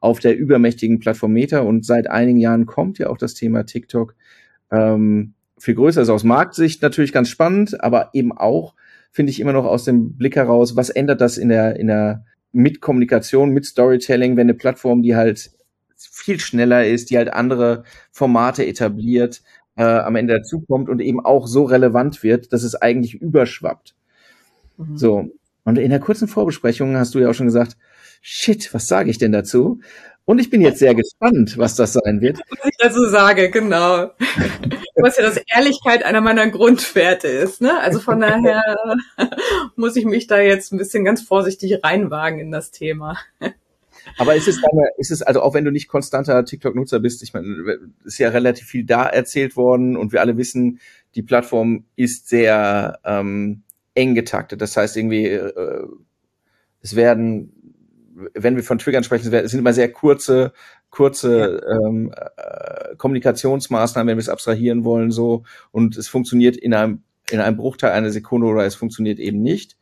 [0.00, 4.14] auf der übermächtigen Plattform Meta und seit einigen Jahren kommt ja auch das Thema TikTok
[4.70, 6.00] ähm, viel größer.
[6.00, 8.74] Also aus Marktsicht natürlich ganz spannend, aber eben auch
[9.10, 12.24] finde ich immer noch aus dem Blick heraus, was ändert das in der in der
[12.52, 15.50] mit Kommunikation, mit Storytelling, wenn eine Plattform, die halt
[15.96, 19.42] viel schneller ist, die halt andere Formate etabliert,
[19.76, 23.94] äh, am Ende dazukommt und eben auch so relevant wird, dass es eigentlich überschwappt.
[24.76, 24.96] Mhm.
[24.96, 25.30] So.
[25.64, 27.76] Und in der kurzen Vorbesprechung hast du ja auch schon gesagt,
[28.20, 29.80] shit, was sage ich denn dazu?
[30.28, 32.38] Und ich bin jetzt sehr gespannt, was das sein wird.
[32.50, 34.10] Was ich dazu sage, genau.
[34.96, 37.62] Was ja, dass Ehrlichkeit einer meiner Grundwerte ist.
[37.62, 37.80] Ne?
[37.80, 38.62] Also von daher
[39.76, 43.16] muss ich mich da jetzt ein bisschen ganz vorsichtig reinwagen in das Thema.
[44.18, 47.32] Aber ist es dann, ist es, also auch wenn du nicht konstanter TikTok-Nutzer bist, ich
[47.32, 50.80] meine, ist ja relativ viel da erzählt worden und wir alle wissen,
[51.14, 53.62] die Plattform ist sehr ähm,
[53.94, 54.60] eng getaktet.
[54.60, 55.86] Das heißt irgendwie, äh,
[56.82, 57.52] es werden
[58.34, 60.52] wenn wir von Triggern sprechen, sind immer sehr kurze,
[60.90, 67.02] kurze ähm, äh, Kommunikationsmaßnahmen, wenn wir es abstrahieren wollen, so und es funktioniert in einem
[67.30, 69.76] in einem Bruchteil einer Sekunde oder es funktioniert eben nicht.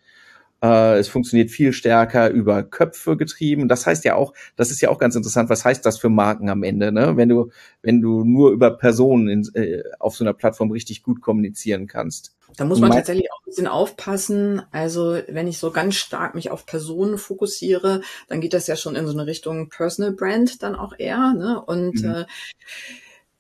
[0.63, 3.69] Äh, es funktioniert viel stärker über Köpfe getrieben.
[3.69, 6.49] Das heißt ja auch, das ist ja auch ganz interessant, was heißt das für Marken
[6.49, 7.17] am Ende, ne?
[7.17, 7.51] Wenn du,
[7.83, 12.36] wenn du nur über Personen in, äh, auf so einer Plattform richtig gut kommunizieren kannst.
[12.57, 14.63] Da muss man tatsächlich auch ein bisschen aufpassen.
[14.71, 18.97] Also wenn ich so ganz stark mich auf Personen fokussiere, dann geht das ja schon
[18.97, 21.35] in so eine Richtung Personal Brand dann auch eher.
[21.35, 21.61] Ne?
[21.61, 22.11] Und mhm.
[22.11, 22.25] äh,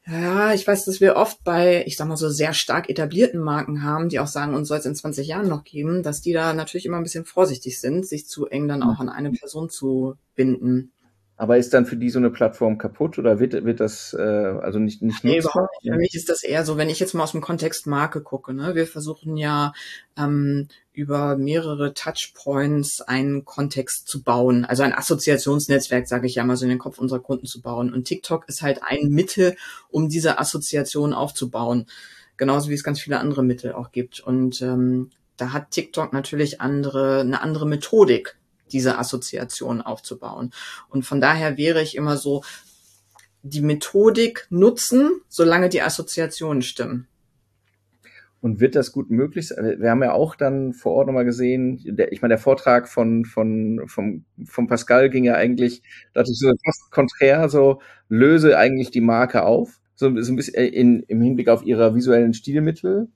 [0.09, 3.83] ja, ich weiß, dass wir oft bei, ich sag mal so sehr stark etablierten Marken
[3.83, 6.53] haben, die auch sagen, uns soll es in 20 Jahren noch geben, dass die da
[6.53, 10.15] natürlich immer ein bisschen vorsichtig sind, sich zu eng dann auch an eine Person zu
[10.37, 10.93] binden.
[11.39, 14.79] Aber ist dann für die so eine Plattform kaputt oder wird, wird das äh, also
[14.79, 15.69] nicht, nicht nee, nutzbar?
[15.83, 15.93] Nicht.
[15.93, 18.55] Für mich ist das eher so, wenn ich jetzt mal aus dem Kontext Marke gucke.
[18.55, 18.75] Ne?
[18.75, 19.75] Wir versuchen ja
[20.17, 26.57] ähm, über mehrere Touchpoints einen Kontext zu bauen, also ein Assoziationsnetzwerk, sage ich ja mal
[26.57, 27.93] so in den Kopf unserer Kunden zu bauen.
[27.93, 29.57] Und TikTok ist halt ein Mittel,
[29.91, 31.85] um diese Assoziation aufzubauen,
[32.39, 34.21] genauso wie es ganz viele andere Mittel auch gibt.
[34.21, 38.39] Und ähm, da hat TikTok natürlich andere eine andere Methodik
[38.73, 40.53] diese Assoziation aufzubauen.
[40.89, 42.43] Und von daher wäre ich immer so,
[43.43, 47.07] die Methodik nutzen, solange die Assoziationen stimmen.
[48.41, 49.81] Und wird das gut möglich sein?
[49.81, 53.25] Wir haben ja auch dann vor Ort nochmal gesehen, der, ich meine, der Vortrag von,
[53.25, 58.91] von, vom, vom Pascal ging ja eigentlich, dachte ich so fast konträr, so löse eigentlich
[58.91, 59.81] die Marke auf.
[59.95, 63.09] So, so ein bisschen in, im Hinblick auf ihre visuellen Stilmittel,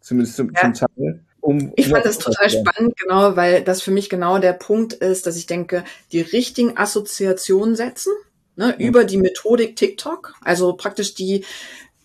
[0.00, 0.60] zumindest zum, ja.
[0.60, 1.24] zum Teil.
[1.44, 5.26] Um ich fand das total spannend, genau, weil das für mich genau der Punkt ist,
[5.26, 8.14] dass ich denke, die richtigen Assoziationen setzen,
[8.56, 8.86] ne, mhm.
[8.86, 11.44] über die Methodik TikTok, also praktisch die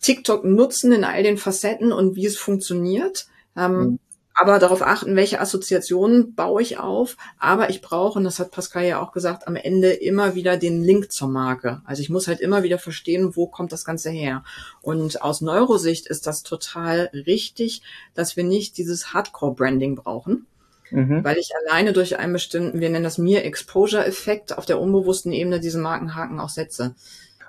[0.01, 3.27] TikTok nutzen in all den Facetten und wie es funktioniert.
[3.55, 3.99] Ähm, mhm
[4.39, 7.17] aber darauf achten, welche Assoziationen baue ich auf.
[7.37, 10.81] Aber ich brauche, und das hat Pascal ja auch gesagt, am Ende immer wieder den
[10.81, 11.81] Link zur Marke.
[11.83, 14.45] Also ich muss halt immer wieder verstehen, wo kommt das Ganze her.
[14.81, 17.81] Und aus Neurosicht ist das total richtig,
[18.13, 20.47] dass wir nicht dieses Hardcore-Branding brauchen.
[20.91, 21.21] Mhm.
[21.23, 25.59] Weil ich alleine durch einen bestimmten, wir nennen das mir Exposure-Effekt auf der unbewussten Ebene
[25.59, 26.95] diesen Markenhaken auch setze.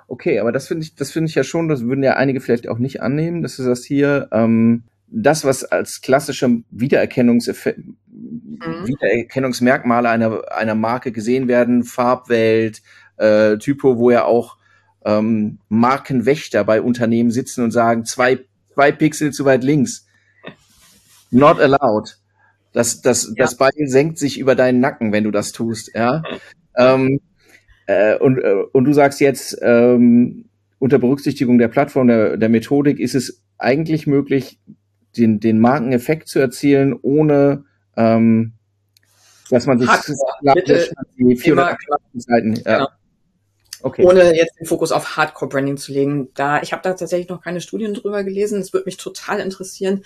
[0.09, 2.69] Okay, aber das finde ich, das finde ich ja schon, das würden ja einige vielleicht
[2.69, 8.87] auch nicht annehmen, dass du das hier ähm, das, was als klassische Wiedererkennungseffekt, mhm.
[8.87, 12.83] Wiedererkennungsmerkmale einer, einer Marke gesehen werden, Farbwelt,
[13.17, 14.57] äh, Typo, wo ja auch
[15.05, 18.41] ähm, Markenwächter bei Unternehmen sitzen und sagen, zwei,
[18.75, 20.07] zwei Pixel zu weit links.
[21.31, 22.19] Not allowed.
[22.73, 23.45] Das, das, ja.
[23.45, 26.23] das Beil senkt sich über deinen Nacken, wenn du das tust, ja.
[26.77, 27.21] ähm,
[27.87, 30.45] äh, und, äh, und du sagst jetzt, ähm,
[30.79, 34.59] unter Berücksichtigung der Plattform, der, der Methodik ist es eigentlich möglich,
[35.17, 37.65] den, den Markeneffekt zu erzielen, ohne
[37.97, 38.53] ähm,
[39.51, 39.89] dass man sich
[41.19, 41.77] die 400
[42.15, 42.55] Seiten.
[42.65, 42.79] Ja.
[42.79, 42.89] Genau.
[43.83, 44.05] Okay.
[44.05, 46.29] Ohne jetzt den Fokus auf Hardcore-Branding zu legen.
[46.35, 48.61] Da, ich habe da tatsächlich noch keine Studien drüber gelesen.
[48.61, 50.05] Es würde mich total interessieren,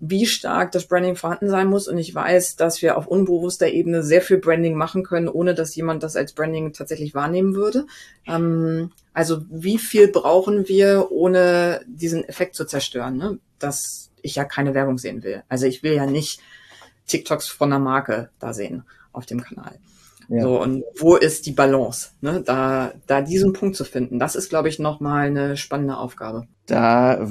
[0.00, 1.88] wie stark das Branding vorhanden sein muss.
[1.88, 5.76] Und ich weiß, dass wir auf unbewusster Ebene sehr viel Branding machen können, ohne dass
[5.76, 7.86] jemand das als Branding tatsächlich wahrnehmen würde.
[8.26, 13.18] Ähm, also wie viel brauchen wir, ohne diesen Effekt zu zerstören?
[13.18, 13.38] Ne?
[13.58, 15.42] Das ich ja keine Werbung sehen will.
[15.48, 16.40] Also ich will ja nicht
[17.06, 19.78] TikToks von einer Marke da sehen auf dem Kanal.
[20.28, 20.42] Ja.
[20.42, 22.10] So, und wo ist die Balance?
[22.20, 22.42] Ne?
[22.44, 26.46] Da, da diesen Punkt zu finden, das ist, glaube ich, nochmal eine spannende Aufgabe.
[26.66, 27.28] Da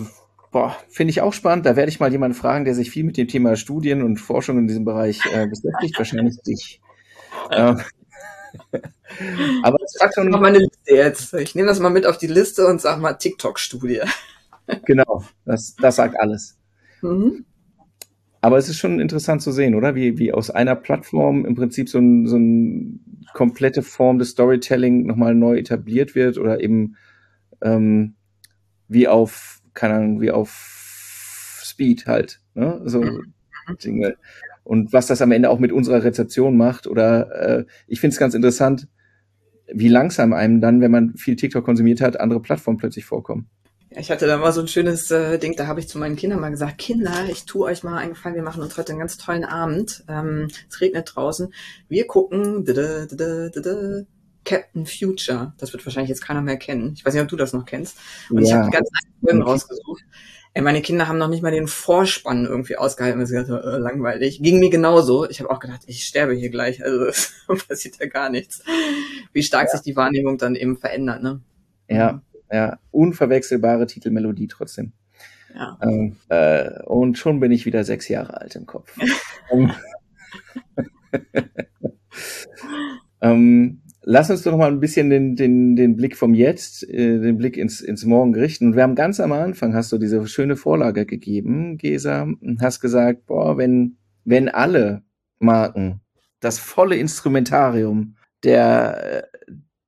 [0.52, 1.66] boah, finde ich auch spannend.
[1.66, 4.60] Da werde ich mal jemanden fragen, der sich viel mit dem Thema Studien und Forschung
[4.60, 5.98] in diesem Bereich äh, beschäftigt.
[5.98, 6.82] Wahrscheinlich dich.
[7.52, 7.82] ähm,
[9.64, 11.34] aber das ist schon noch meine Liste jetzt.
[11.34, 14.02] Ich nehme das mal mit auf die Liste und sag mal TikTok-Studie.
[14.86, 16.58] genau, das, das sagt alles.
[17.02, 17.46] Mhm.
[18.42, 19.94] Aber es ist schon interessant zu sehen, oder?
[19.94, 23.00] Wie, wie aus einer Plattform im Prinzip so, ein, so eine
[23.34, 26.96] komplette Form des Storytelling nochmal neu etabliert wird oder eben
[27.62, 28.16] ähm,
[28.88, 32.42] wie auf, keine Ahnung, wie auf Speed halt.
[32.56, 32.82] Ne?
[32.86, 33.34] So mhm.
[33.84, 34.16] Dinge.
[34.64, 36.88] Und was das am Ende auch mit unserer Rezeption macht.
[36.88, 38.88] Oder äh, ich finde es ganz interessant,
[39.74, 43.50] wie langsam einem dann, wenn man viel TikTok konsumiert hat, andere Plattformen plötzlich vorkommen.
[43.94, 46.40] Ich hatte da mal so ein schönes äh, Ding, da habe ich zu meinen Kindern
[46.40, 49.18] mal gesagt, Kinder, ich tue euch mal einen Gefallen, wir machen uns heute einen ganz
[49.18, 50.06] tollen Abend.
[50.08, 51.54] Ähm, es regnet draußen.
[51.90, 54.04] Wir gucken dada, dada, dada,
[54.46, 55.54] Captain Future.
[55.58, 56.94] Das wird wahrscheinlich jetzt keiner mehr kennen.
[56.96, 57.98] Ich weiß nicht, ob du das noch kennst.
[58.30, 58.44] Und ja.
[58.44, 60.04] ich habe die ganzen Filme rausgesucht.
[60.54, 64.42] Ey, meine Kinder haben noch nicht mal den Vorspann irgendwie ausgehalten, sie gesagt äh, langweilig.
[64.42, 65.30] Ging mir genauso.
[65.30, 66.82] Ich habe auch gedacht, ich sterbe hier gleich.
[66.82, 67.34] Also es
[67.68, 68.64] passiert ja gar nichts.
[69.34, 69.72] Wie stark ja.
[69.72, 71.42] sich die Wahrnehmung dann eben verändert, ne?
[71.90, 72.22] Ja,
[72.52, 74.94] ja, unverwechselbare Titelmelodie trotzdem.
[75.54, 75.78] Ja.
[75.82, 78.98] Ähm, äh, und schon bin ich wieder sechs Jahre alt im Kopf.
[83.22, 87.38] Ähm, lass uns doch mal ein bisschen den, den, den Blick vom Jetzt, äh, den
[87.38, 88.68] Blick ins, ins Morgen richten.
[88.68, 92.82] Und wir haben ganz am Anfang, hast du diese schöne Vorlage gegeben, Gesa, und hast
[92.82, 95.04] gesagt, boah, wenn, wenn alle
[95.40, 96.02] Marken
[96.40, 99.30] das volle Instrumentarium der,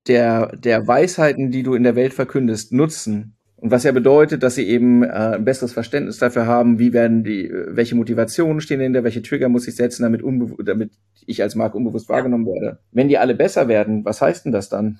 [0.07, 4.55] der, der Weisheiten, die du in der Welt verkündest, nutzen, und was ja bedeutet, dass
[4.55, 9.05] sie eben äh, ein besseres Verständnis dafür haben, wie werden die, welche Motivationen stehen hinter,
[9.05, 10.21] welche Trigger muss ich setzen, damit,
[10.65, 10.91] damit
[11.25, 12.79] ich als Marke unbewusst wahrgenommen werde.
[12.91, 14.99] Wenn die alle besser werden, was heißt denn das dann?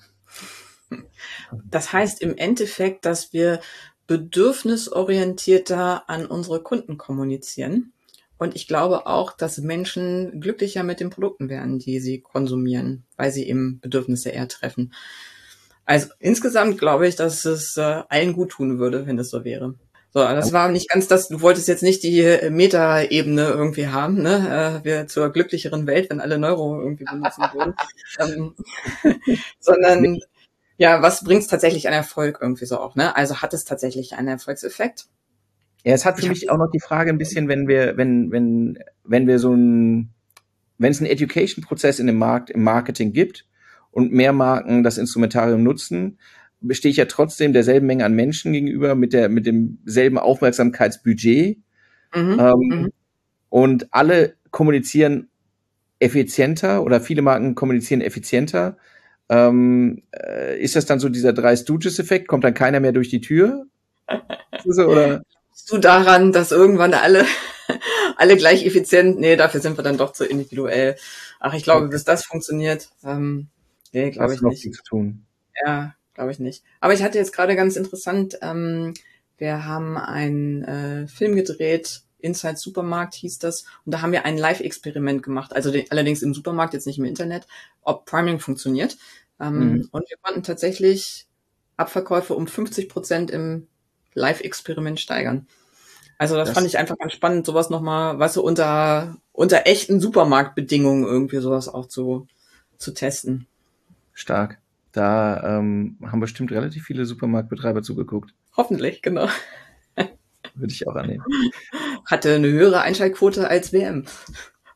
[1.68, 3.60] Das heißt im Endeffekt, dass wir
[4.06, 7.92] bedürfnisorientierter an unsere Kunden kommunizieren.
[8.38, 13.30] Und ich glaube auch, dass Menschen glücklicher mit den Produkten werden, die sie konsumieren, weil
[13.30, 14.92] sie eben Bedürfnisse eher treffen.
[15.84, 19.74] Also insgesamt glaube ich, dass es äh, allen gut tun würde, wenn es so wäre.
[20.16, 24.22] So, das war nicht ganz das, du wolltest jetzt nicht die äh, Meta-Ebene irgendwie haben,
[24.22, 24.80] ne?
[24.80, 27.74] Äh, wir zur glücklicheren Welt, wenn alle Neuro irgendwie benutzen würden.
[28.20, 28.54] ähm,
[29.58, 30.20] sondern
[30.76, 33.16] ja, was bringt es tatsächlich an Erfolg irgendwie so auch, ne?
[33.16, 35.06] Also hat es tatsächlich einen Erfolgseffekt?
[35.84, 38.78] Ja, es hat für mich auch noch die Frage ein bisschen, wenn wir, wenn, wenn,
[39.04, 40.10] wenn wir so ein,
[40.78, 43.46] wenn es einen Education-Prozess in dem Markt, im Marketing gibt,
[43.94, 46.18] und mehr Marken das Instrumentarium nutzen,
[46.60, 51.58] bestehe ich ja trotzdem derselben Menge an Menschen gegenüber mit der mit demselben Aufmerksamkeitsbudget
[52.14, 52.92] mhm, ähm, mhm.
[53.50, 55.28] und alle kommunizieren
[56.00, 58.76] effizienter oder viele Marken kommunizieren effizienter.
[59.28, 62.28] Ähm, äh, ist das dann so dieser drei Stooges-Effekt?
[62.28, 63.66] Kommt dann keiner mehr durch die Tür?
[64.64, 65.22] so, oder?
[65.70, 67.24] du daran, dass irgendwann alle
[68.16, 69.18] alle gleich effizient?
[69.18, 70.96] Nee, dafür sind wir dann doch zu individuell.
[71.40, 73.48] Ach, ich glaube, bis das funktioniert, ähm,
[73.94, 74.62] Nee, glaube ich noch nicht.
[74.62, 75.24] Viel zu tun.
[75.64, 76.64] Ja, glaube ich nicht.
[76.80, 78.92] Aber ich hatte jetzt gerade ganz interessant, ähm,
[79.38, 84.36] wir haben einen äh, Film gedreht, Inside Supermarkt hieß das, und da haben wir ein
[84.36, 87.46] Live-Experiment gemacht, also den, allerdings im Supermarkt, jetzt nicht im Internet,
[87.82, 88.96] ob Priming funktioniert.
[89.40, 89.88] Ähm, mhm.
[89.92, 91.28] Und wir konnten tatsächlich
[91.76, 93.68] Abverkäufe um 50 Prozent im
[94.14, 95.46] Live-Experiment steigern.
[96.18, 100.00] Also das, das, fand ich einfach ganz spannend, sowas nochmal, was so unter, unter echten
[100.00, 102.28] Supermarktbedingungen irgendwie sowas auch zu,
[102.78, 103.46] zu testen.
[104.12, 104.58] Stark.
[104.92, 108.32] Da ähm, haben bestimmt relativ viele Supermarktbetreiber zugeguckt.
[108.56, 109.28] Hoffentlich, genau.
[110.54, 111.24] Würde ich auch annehmen.
[112.06, 114.04] Hatte eine höhere Einschaltquote als WM.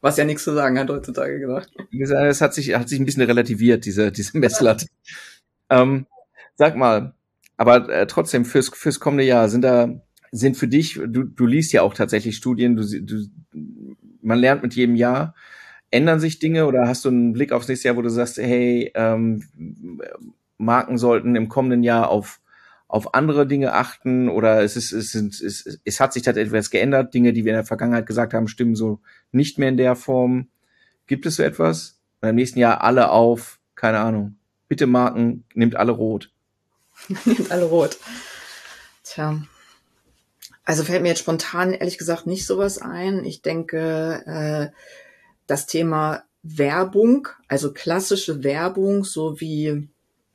[0.00, 1.70] Was ja nichts zu sagen hat heutzutage gesagt.
[1.92, 4.86] Es hat sich, hat sich ein bisschen relativiert, diese, diese Messlatte.
[5.70, 6.06] ähm,
[6.56, 7.14] sag mal,
[7.58, 10.00] aber äh, trotzdem fürs, fürs kommende Jahr sind da,
[10.32, 13.26] sind für dich, du, du liest ja auch tatsächlich Studien, du, du,
[14.22, 15.34] man lernt mit jedem Jahr
[15.90, 18.90] ändern sich Dinge oder hast du einen Blick aufs nächste Jahr, wo du sagst, hey,
[18.94, 19.42] ähm,
[20.58, 22.40] Marken sollten im kommenden Jahr auf
[22.90, 26.70] auf andere Dinge achten oder es ist es, ist, es, es hat sich tatsächlich etwas
[26.70, 29.94] geändert, Dinge, die wir in der Vergangenheit gesagt haben, stimmen so nicht mehr in der
[29.94, 30.48] Form.
[31.06, 32.00] Gibt es so etwas?
[32.22, 34.36] Und im nächsten Jahr alle auf, keine Ahnung.
[34.68, 36.32] Bitte Marken, nimmt alle rot.
[37.24, 37.98] nimmt alle rot.
[39.04, 39.42] Tja.
[40.64, 43.24] Also fällt mir jetzt spontan ehrlich gesagt nicht sowas ein.
[43.24, 44.76] Ich denke, äh,
[45.46, 49.88] das Thema Werbung, also klassische Werbung, so wie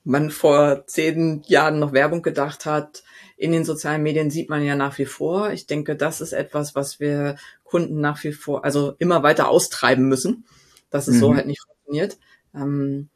[0.03, 3.03] man vor zehn Jahren noch Werbung gedacht hat,
[3.37, 5.51] in den sozialen Medien sieht man ja nach wie vor.
[5.51, 10.07] Ich denke, das ist etwas, was wir Kunden nach wie vor, also immer weiter austreiben
[10.07, 10.45] müssen,
[10.89, 11.19] dass es mhm.
[11.19, 12.17] so halt nicht funktioniert.
[12.55, 13.09] Ähm,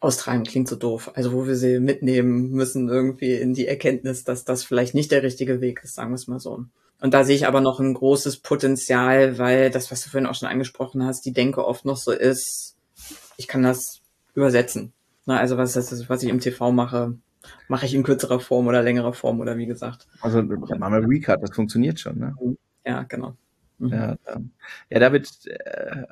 [0.00, 1.12] austreiben klingt so doof.
[1.14, 5.22] Also wo wir sie mitnehmen müssen irgendwie in die Erkenntnis, dass das vielleicht nicht der
[5.22, 6.64] richtige Weg ist, sagen wir es mal so.
[7.00, 10.34] Und da sehe ich aber noch ein großes Potenzial, weil das, was du vorhin auch
[10.34, 12.76] schon angesprochen hast, die Denke oft noch so ist,
[13.36, 14.00] ich kann das
[14.34, 14.92] übersetzen.
[15.26, 17.14] Na, also was ist was ich im TV mache,
[17.68, 20.08] mache ich in kürzerer Form oder längerer Form oder wie gesagt.
[20.20, 22.34] Also machen wir Recut, das funktioniert schon, ne?
[22.84, 23.36] Ja, genau.
[23.78, 23.92] Mhm.
[23.92, 24.16] Ja,
[24.90, 26.04] ja, da wird, äh,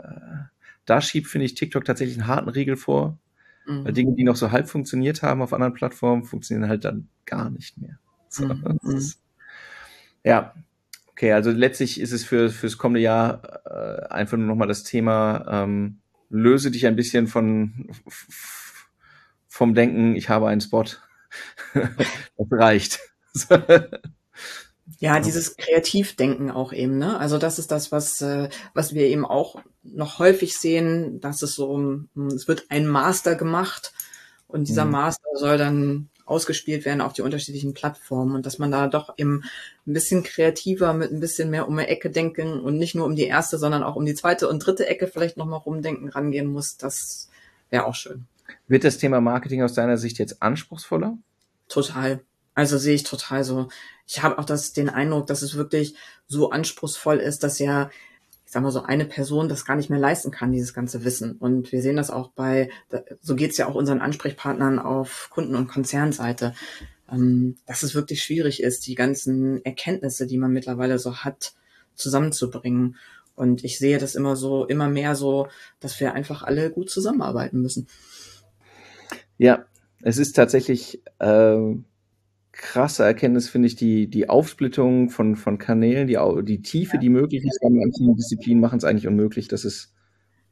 [0.85, 3.19] da schiebt, finde ich, TikTok tatsächlich einen harten Riegel vor.
[3.67, 3.85] Mhm.
[3.85, 7.51] Weil Dinge, die noch so halb funktioniert haben auf anderen Plattformen, funktionieren halt dann gar
[7.51, 7.99] nicht mehr.
[8.29, 8.79] So, mhm.
[8.83, 9.21] ist,
[10.25, 10.55] ja,
[11.17, 15.47] Okay, also letztlich ist es für fürs kommende Jahr äh, einfach nur nochmal das Thema,
[15.49, 17.89] ähm, löse dich ein bisschen von
[19.49, 20.85] vom Denken, ich habe einen Spot.
[21.75, 23.01] das reicht.
[24.99, 27.19] ja, dieses Kreativdenken auch eben, ne?
[27.19, 31.55] Also das ist das, was, äh, was wir eben auch noch häufig sehen, dass es
[31.55, 32.01] so,
[32.35, 33.93] es wird ein Master gemacht
[34.47, 34.93] und dieser mhm.
[34.93, 39.43] Master soll dann ausgespielt werden auf die unterschiedlichen Plattformen und dass man da doch eben
[39.87, 43.15] ein bisschen kreativer mit ein bisschen mehr um eine Ecke denken und nicht nur um
[43.15, 46.77] die erste, sondern auch um die zweite und dritte Ecke vielleicht nochmal rumdenken rangehen muss,
[46.77, 47.29] das
[47.71, 48.27] wäre auch schön.
[48.67, 51.17] Wird das Thema Marketing aus deiner Sicht jetzt anspruchsvoller?
[51.69, 52.21] Total.
[52.57, 53.69] Also sehe ich total so.
[54.09, 55.95] Ich habe auch das, den Eindruck, dass es wirklich
[56.27, 57.91] so anspruchsvoll ist, dass ja
[58.47, 61.33] ich sag mal so, eine Person das gar nicht mehr leisten kann, dieses ganze Wissen.
[61.33, 62.71] Und wir sehen das auch bei,
[63.21, 66.55] so geht's ja auch unseren Ansprechpartnern auf Kunden- und Konzernseite,
[67.11, 71.55] ähm, dass es wirklich schwierig ist, die ganzen Erkenntnisse, die man mittlerweile so hat,
[71.97, 72.97] zusammenzubringen.
[73.35, 75.49] Und ich sehe das immer so, immer mehr so,
[75.81, 77.89] dass wir einfach alle gut zusammenarbeiten müssen.
[79.39, 79.67] Ja,
[80.03, 81.75] es ist tatsächlich äh,
[82.57, 87.01] krasse Erkenntnis, finde ich, die, die Aufsplittung von, von Kanälen, die, die Tiefe, ja.
[87.01, 89.93] die möglich ist in manchen Disziplinen, machen es eigentlich unmöglich, dass es,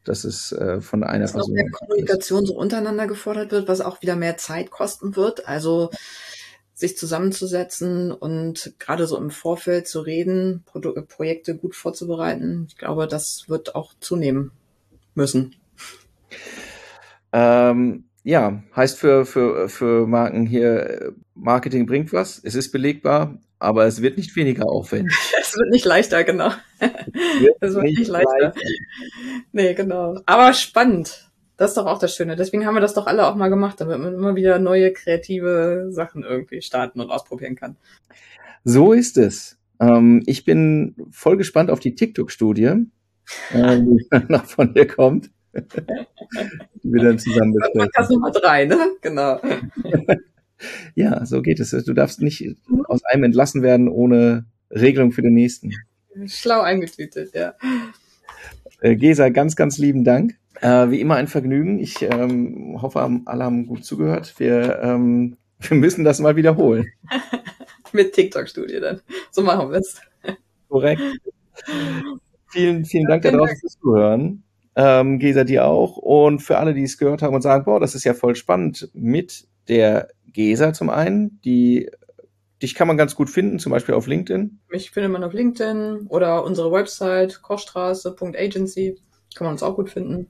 [0.05, 1.55] dass es äh, von einer dass Person.
[1.55, 2.49] Dass mehr Kommunikation ist.
[2.49, 5.49] so untereinander gefordert wird, was auch wieder mehr Zeit kosten wird.
[5.49, 5.91] Also
[6.75, 12.67] sich zusammenzusetzen und gerade so im Vorfeld zu reden, Pro Projekte gut vorzubereiten.
[12.69, 14.51] Ich glaube, das wird auch zunehmen
[15.15, 15.55] müssen.
[17.33, 23.85] Ähm, ja, heißt für, für, für Marken hier, Marketing bringt was, es ist belegbar, aber
[23.85, 25.15] es wird nicht weniger aufwendig.
[25.41, 26.51] es wird nicht leichter, genau.
[26.81, 28.39] Wird es wird nicht, nicht leichter.
[28.41, 28.61] leichter.
[29.53, 30.21] Nee, genau.
[30.27, 31.31] Aber spannend.
[31.57, 32.35] Das ist doch auch das Schöne.
[32.35, 35.89] Deswegen haben wir das doch alle auch mal gemacht, damit man immer wieder neue kreative
[35.91, 37.77] Sachen irgendwie starten und ausprobieren kann.
[38.65, 39.59] So ist es.
[39.79, 42.87] Ähm, ich bin voll gespannt auf die TikTok-Studie,
[43.53, 45.31] äh, die noch von dir kommt.
[45.55, 47.55] Die wir dann zusammen.
[47.75, 48.79] Podcast Nummer drei, ne?
[49.01, 49.41] Genau.
[50.95, 51.71] ja, so geht es.
[51.71, 55.73] Du darfst nicht aus einem entlassen werden ohne Regelung für den nächsten.
[56.27, 57.55] Schlau eingetütet, ja.
[58.81, 60.35] Äh, Gesa, ganz, ganz lieben Dank.
[60.61, 61.79] Äh, wie immer ein Vergnügen.
[61.81, 64.35] Ich ähm, hoffe, alle haben gut zugehört.
[64.39, 66.87] Wir, ähm, wir müssen das mal wiederholen.
[67.93, 69.01] Mit TikTok-Studie dann.
[69.31, 70.01] So machen wir es.
[70.69, 71.01] Korrekt.
[72.51, 74.44] Vielen, vielen Dank darauf fürs Zuhören.
[74.77, 75.97] Ähm, Gesa, dir auch.
[75.97, 78.91] Und für alle, die es gehört haben und sagen, boah, das ist ja voll spannend
[78.93, 81.91] mit der Gesa zum einen, die
[82.63, 84.59] dich kann man ganz gut finden, zum Beispiel auf LinkedIn.
[84.71, 88.97] Mich findet man auf LinkedIn oder unsere Website kochstraße.agency.
[89.35, 90.29] Kann man uns auch gut finden.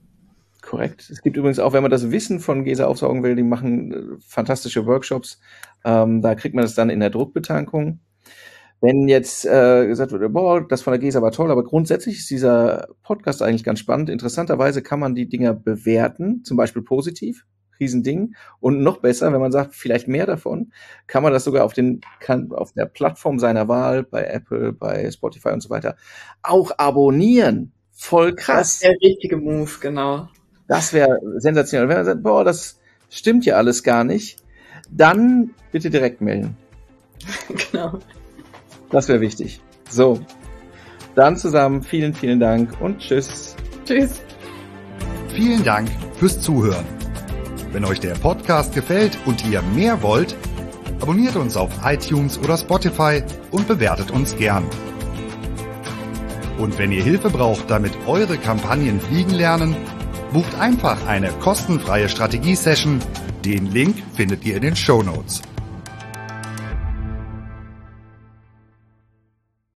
[0.61, 1.09] Korrekt.
[1.11, 4.17] Es gibt übrigens auch, wenn man das Wissen von Gesa aufsaugen will, die machen äh,
[4.27, 5.39] fantastische Workshops.
[5.83, 7.99] Ähm, da kriegt man das dann in der Druckbetankung.
[8.85, 12.29] Wenn jetzt äh, gesagt wird, boah, das von der Gesa war toll, aber grundsätzlich ist
[12.29, 14.11] dieser Podcast eigentlich ganz spannend.
[14.11, 17.47] Interessanterweise kann man die Dinger bewerten, zum Beispiel positiv,
[17.79, 18.35] Riesending.
[18.59, 20.71] Und noch besser, wenn man sagt, vielleicht mehr davon,
[21.07, 25.09] kann man das sogar auf den kann, auf der Plattform seiner Wahl, bei Apple, bei
[25.09, 25.95] Spotify und so weiter,
[26.43, 27.71] auch abonnieren.
[27.91, 28.57] Voll krass.
[28.57, 30.29] Das ist der richtige Move, genau.
[30.67, 31.89] Das wäre sensationell.
[31.89, 32.79] Wenn man sagt, boah, das
[33.09, 34.37] stimmt ja alles gar nicht,
[34.91, 36.55] dann bitte direkt melden.
[37.71, 37.99] Genau.
[38.89, 39.61] Das wäre wichtig.
[39.89, 40.19] So.
[41.15, 43.55] Dann zusammen vielen, vielen Dank und tschüss.
[43.85, 44.21] Tschüss.
[45.29, 46.85] Vielen Dank fürs Zuhören.
[47.71, 50.35] Wenn euch der Podcast gefällt und ihr mehr wollt,
[51.01, 53.21] abonniert uns auf iTunes oder Spotify
[53.51, 54.63] und bewertet uns gern.
[56.57, 59.75] Und wenn ihr Hilfe braucht, damit eure Kampagnen fliegen lernen,
[60.35, 62.99] Bucht einfach eine kostenfreie Strategie-Session.
[63.45, 65.41] Den Link findet ihr in den Show Notes.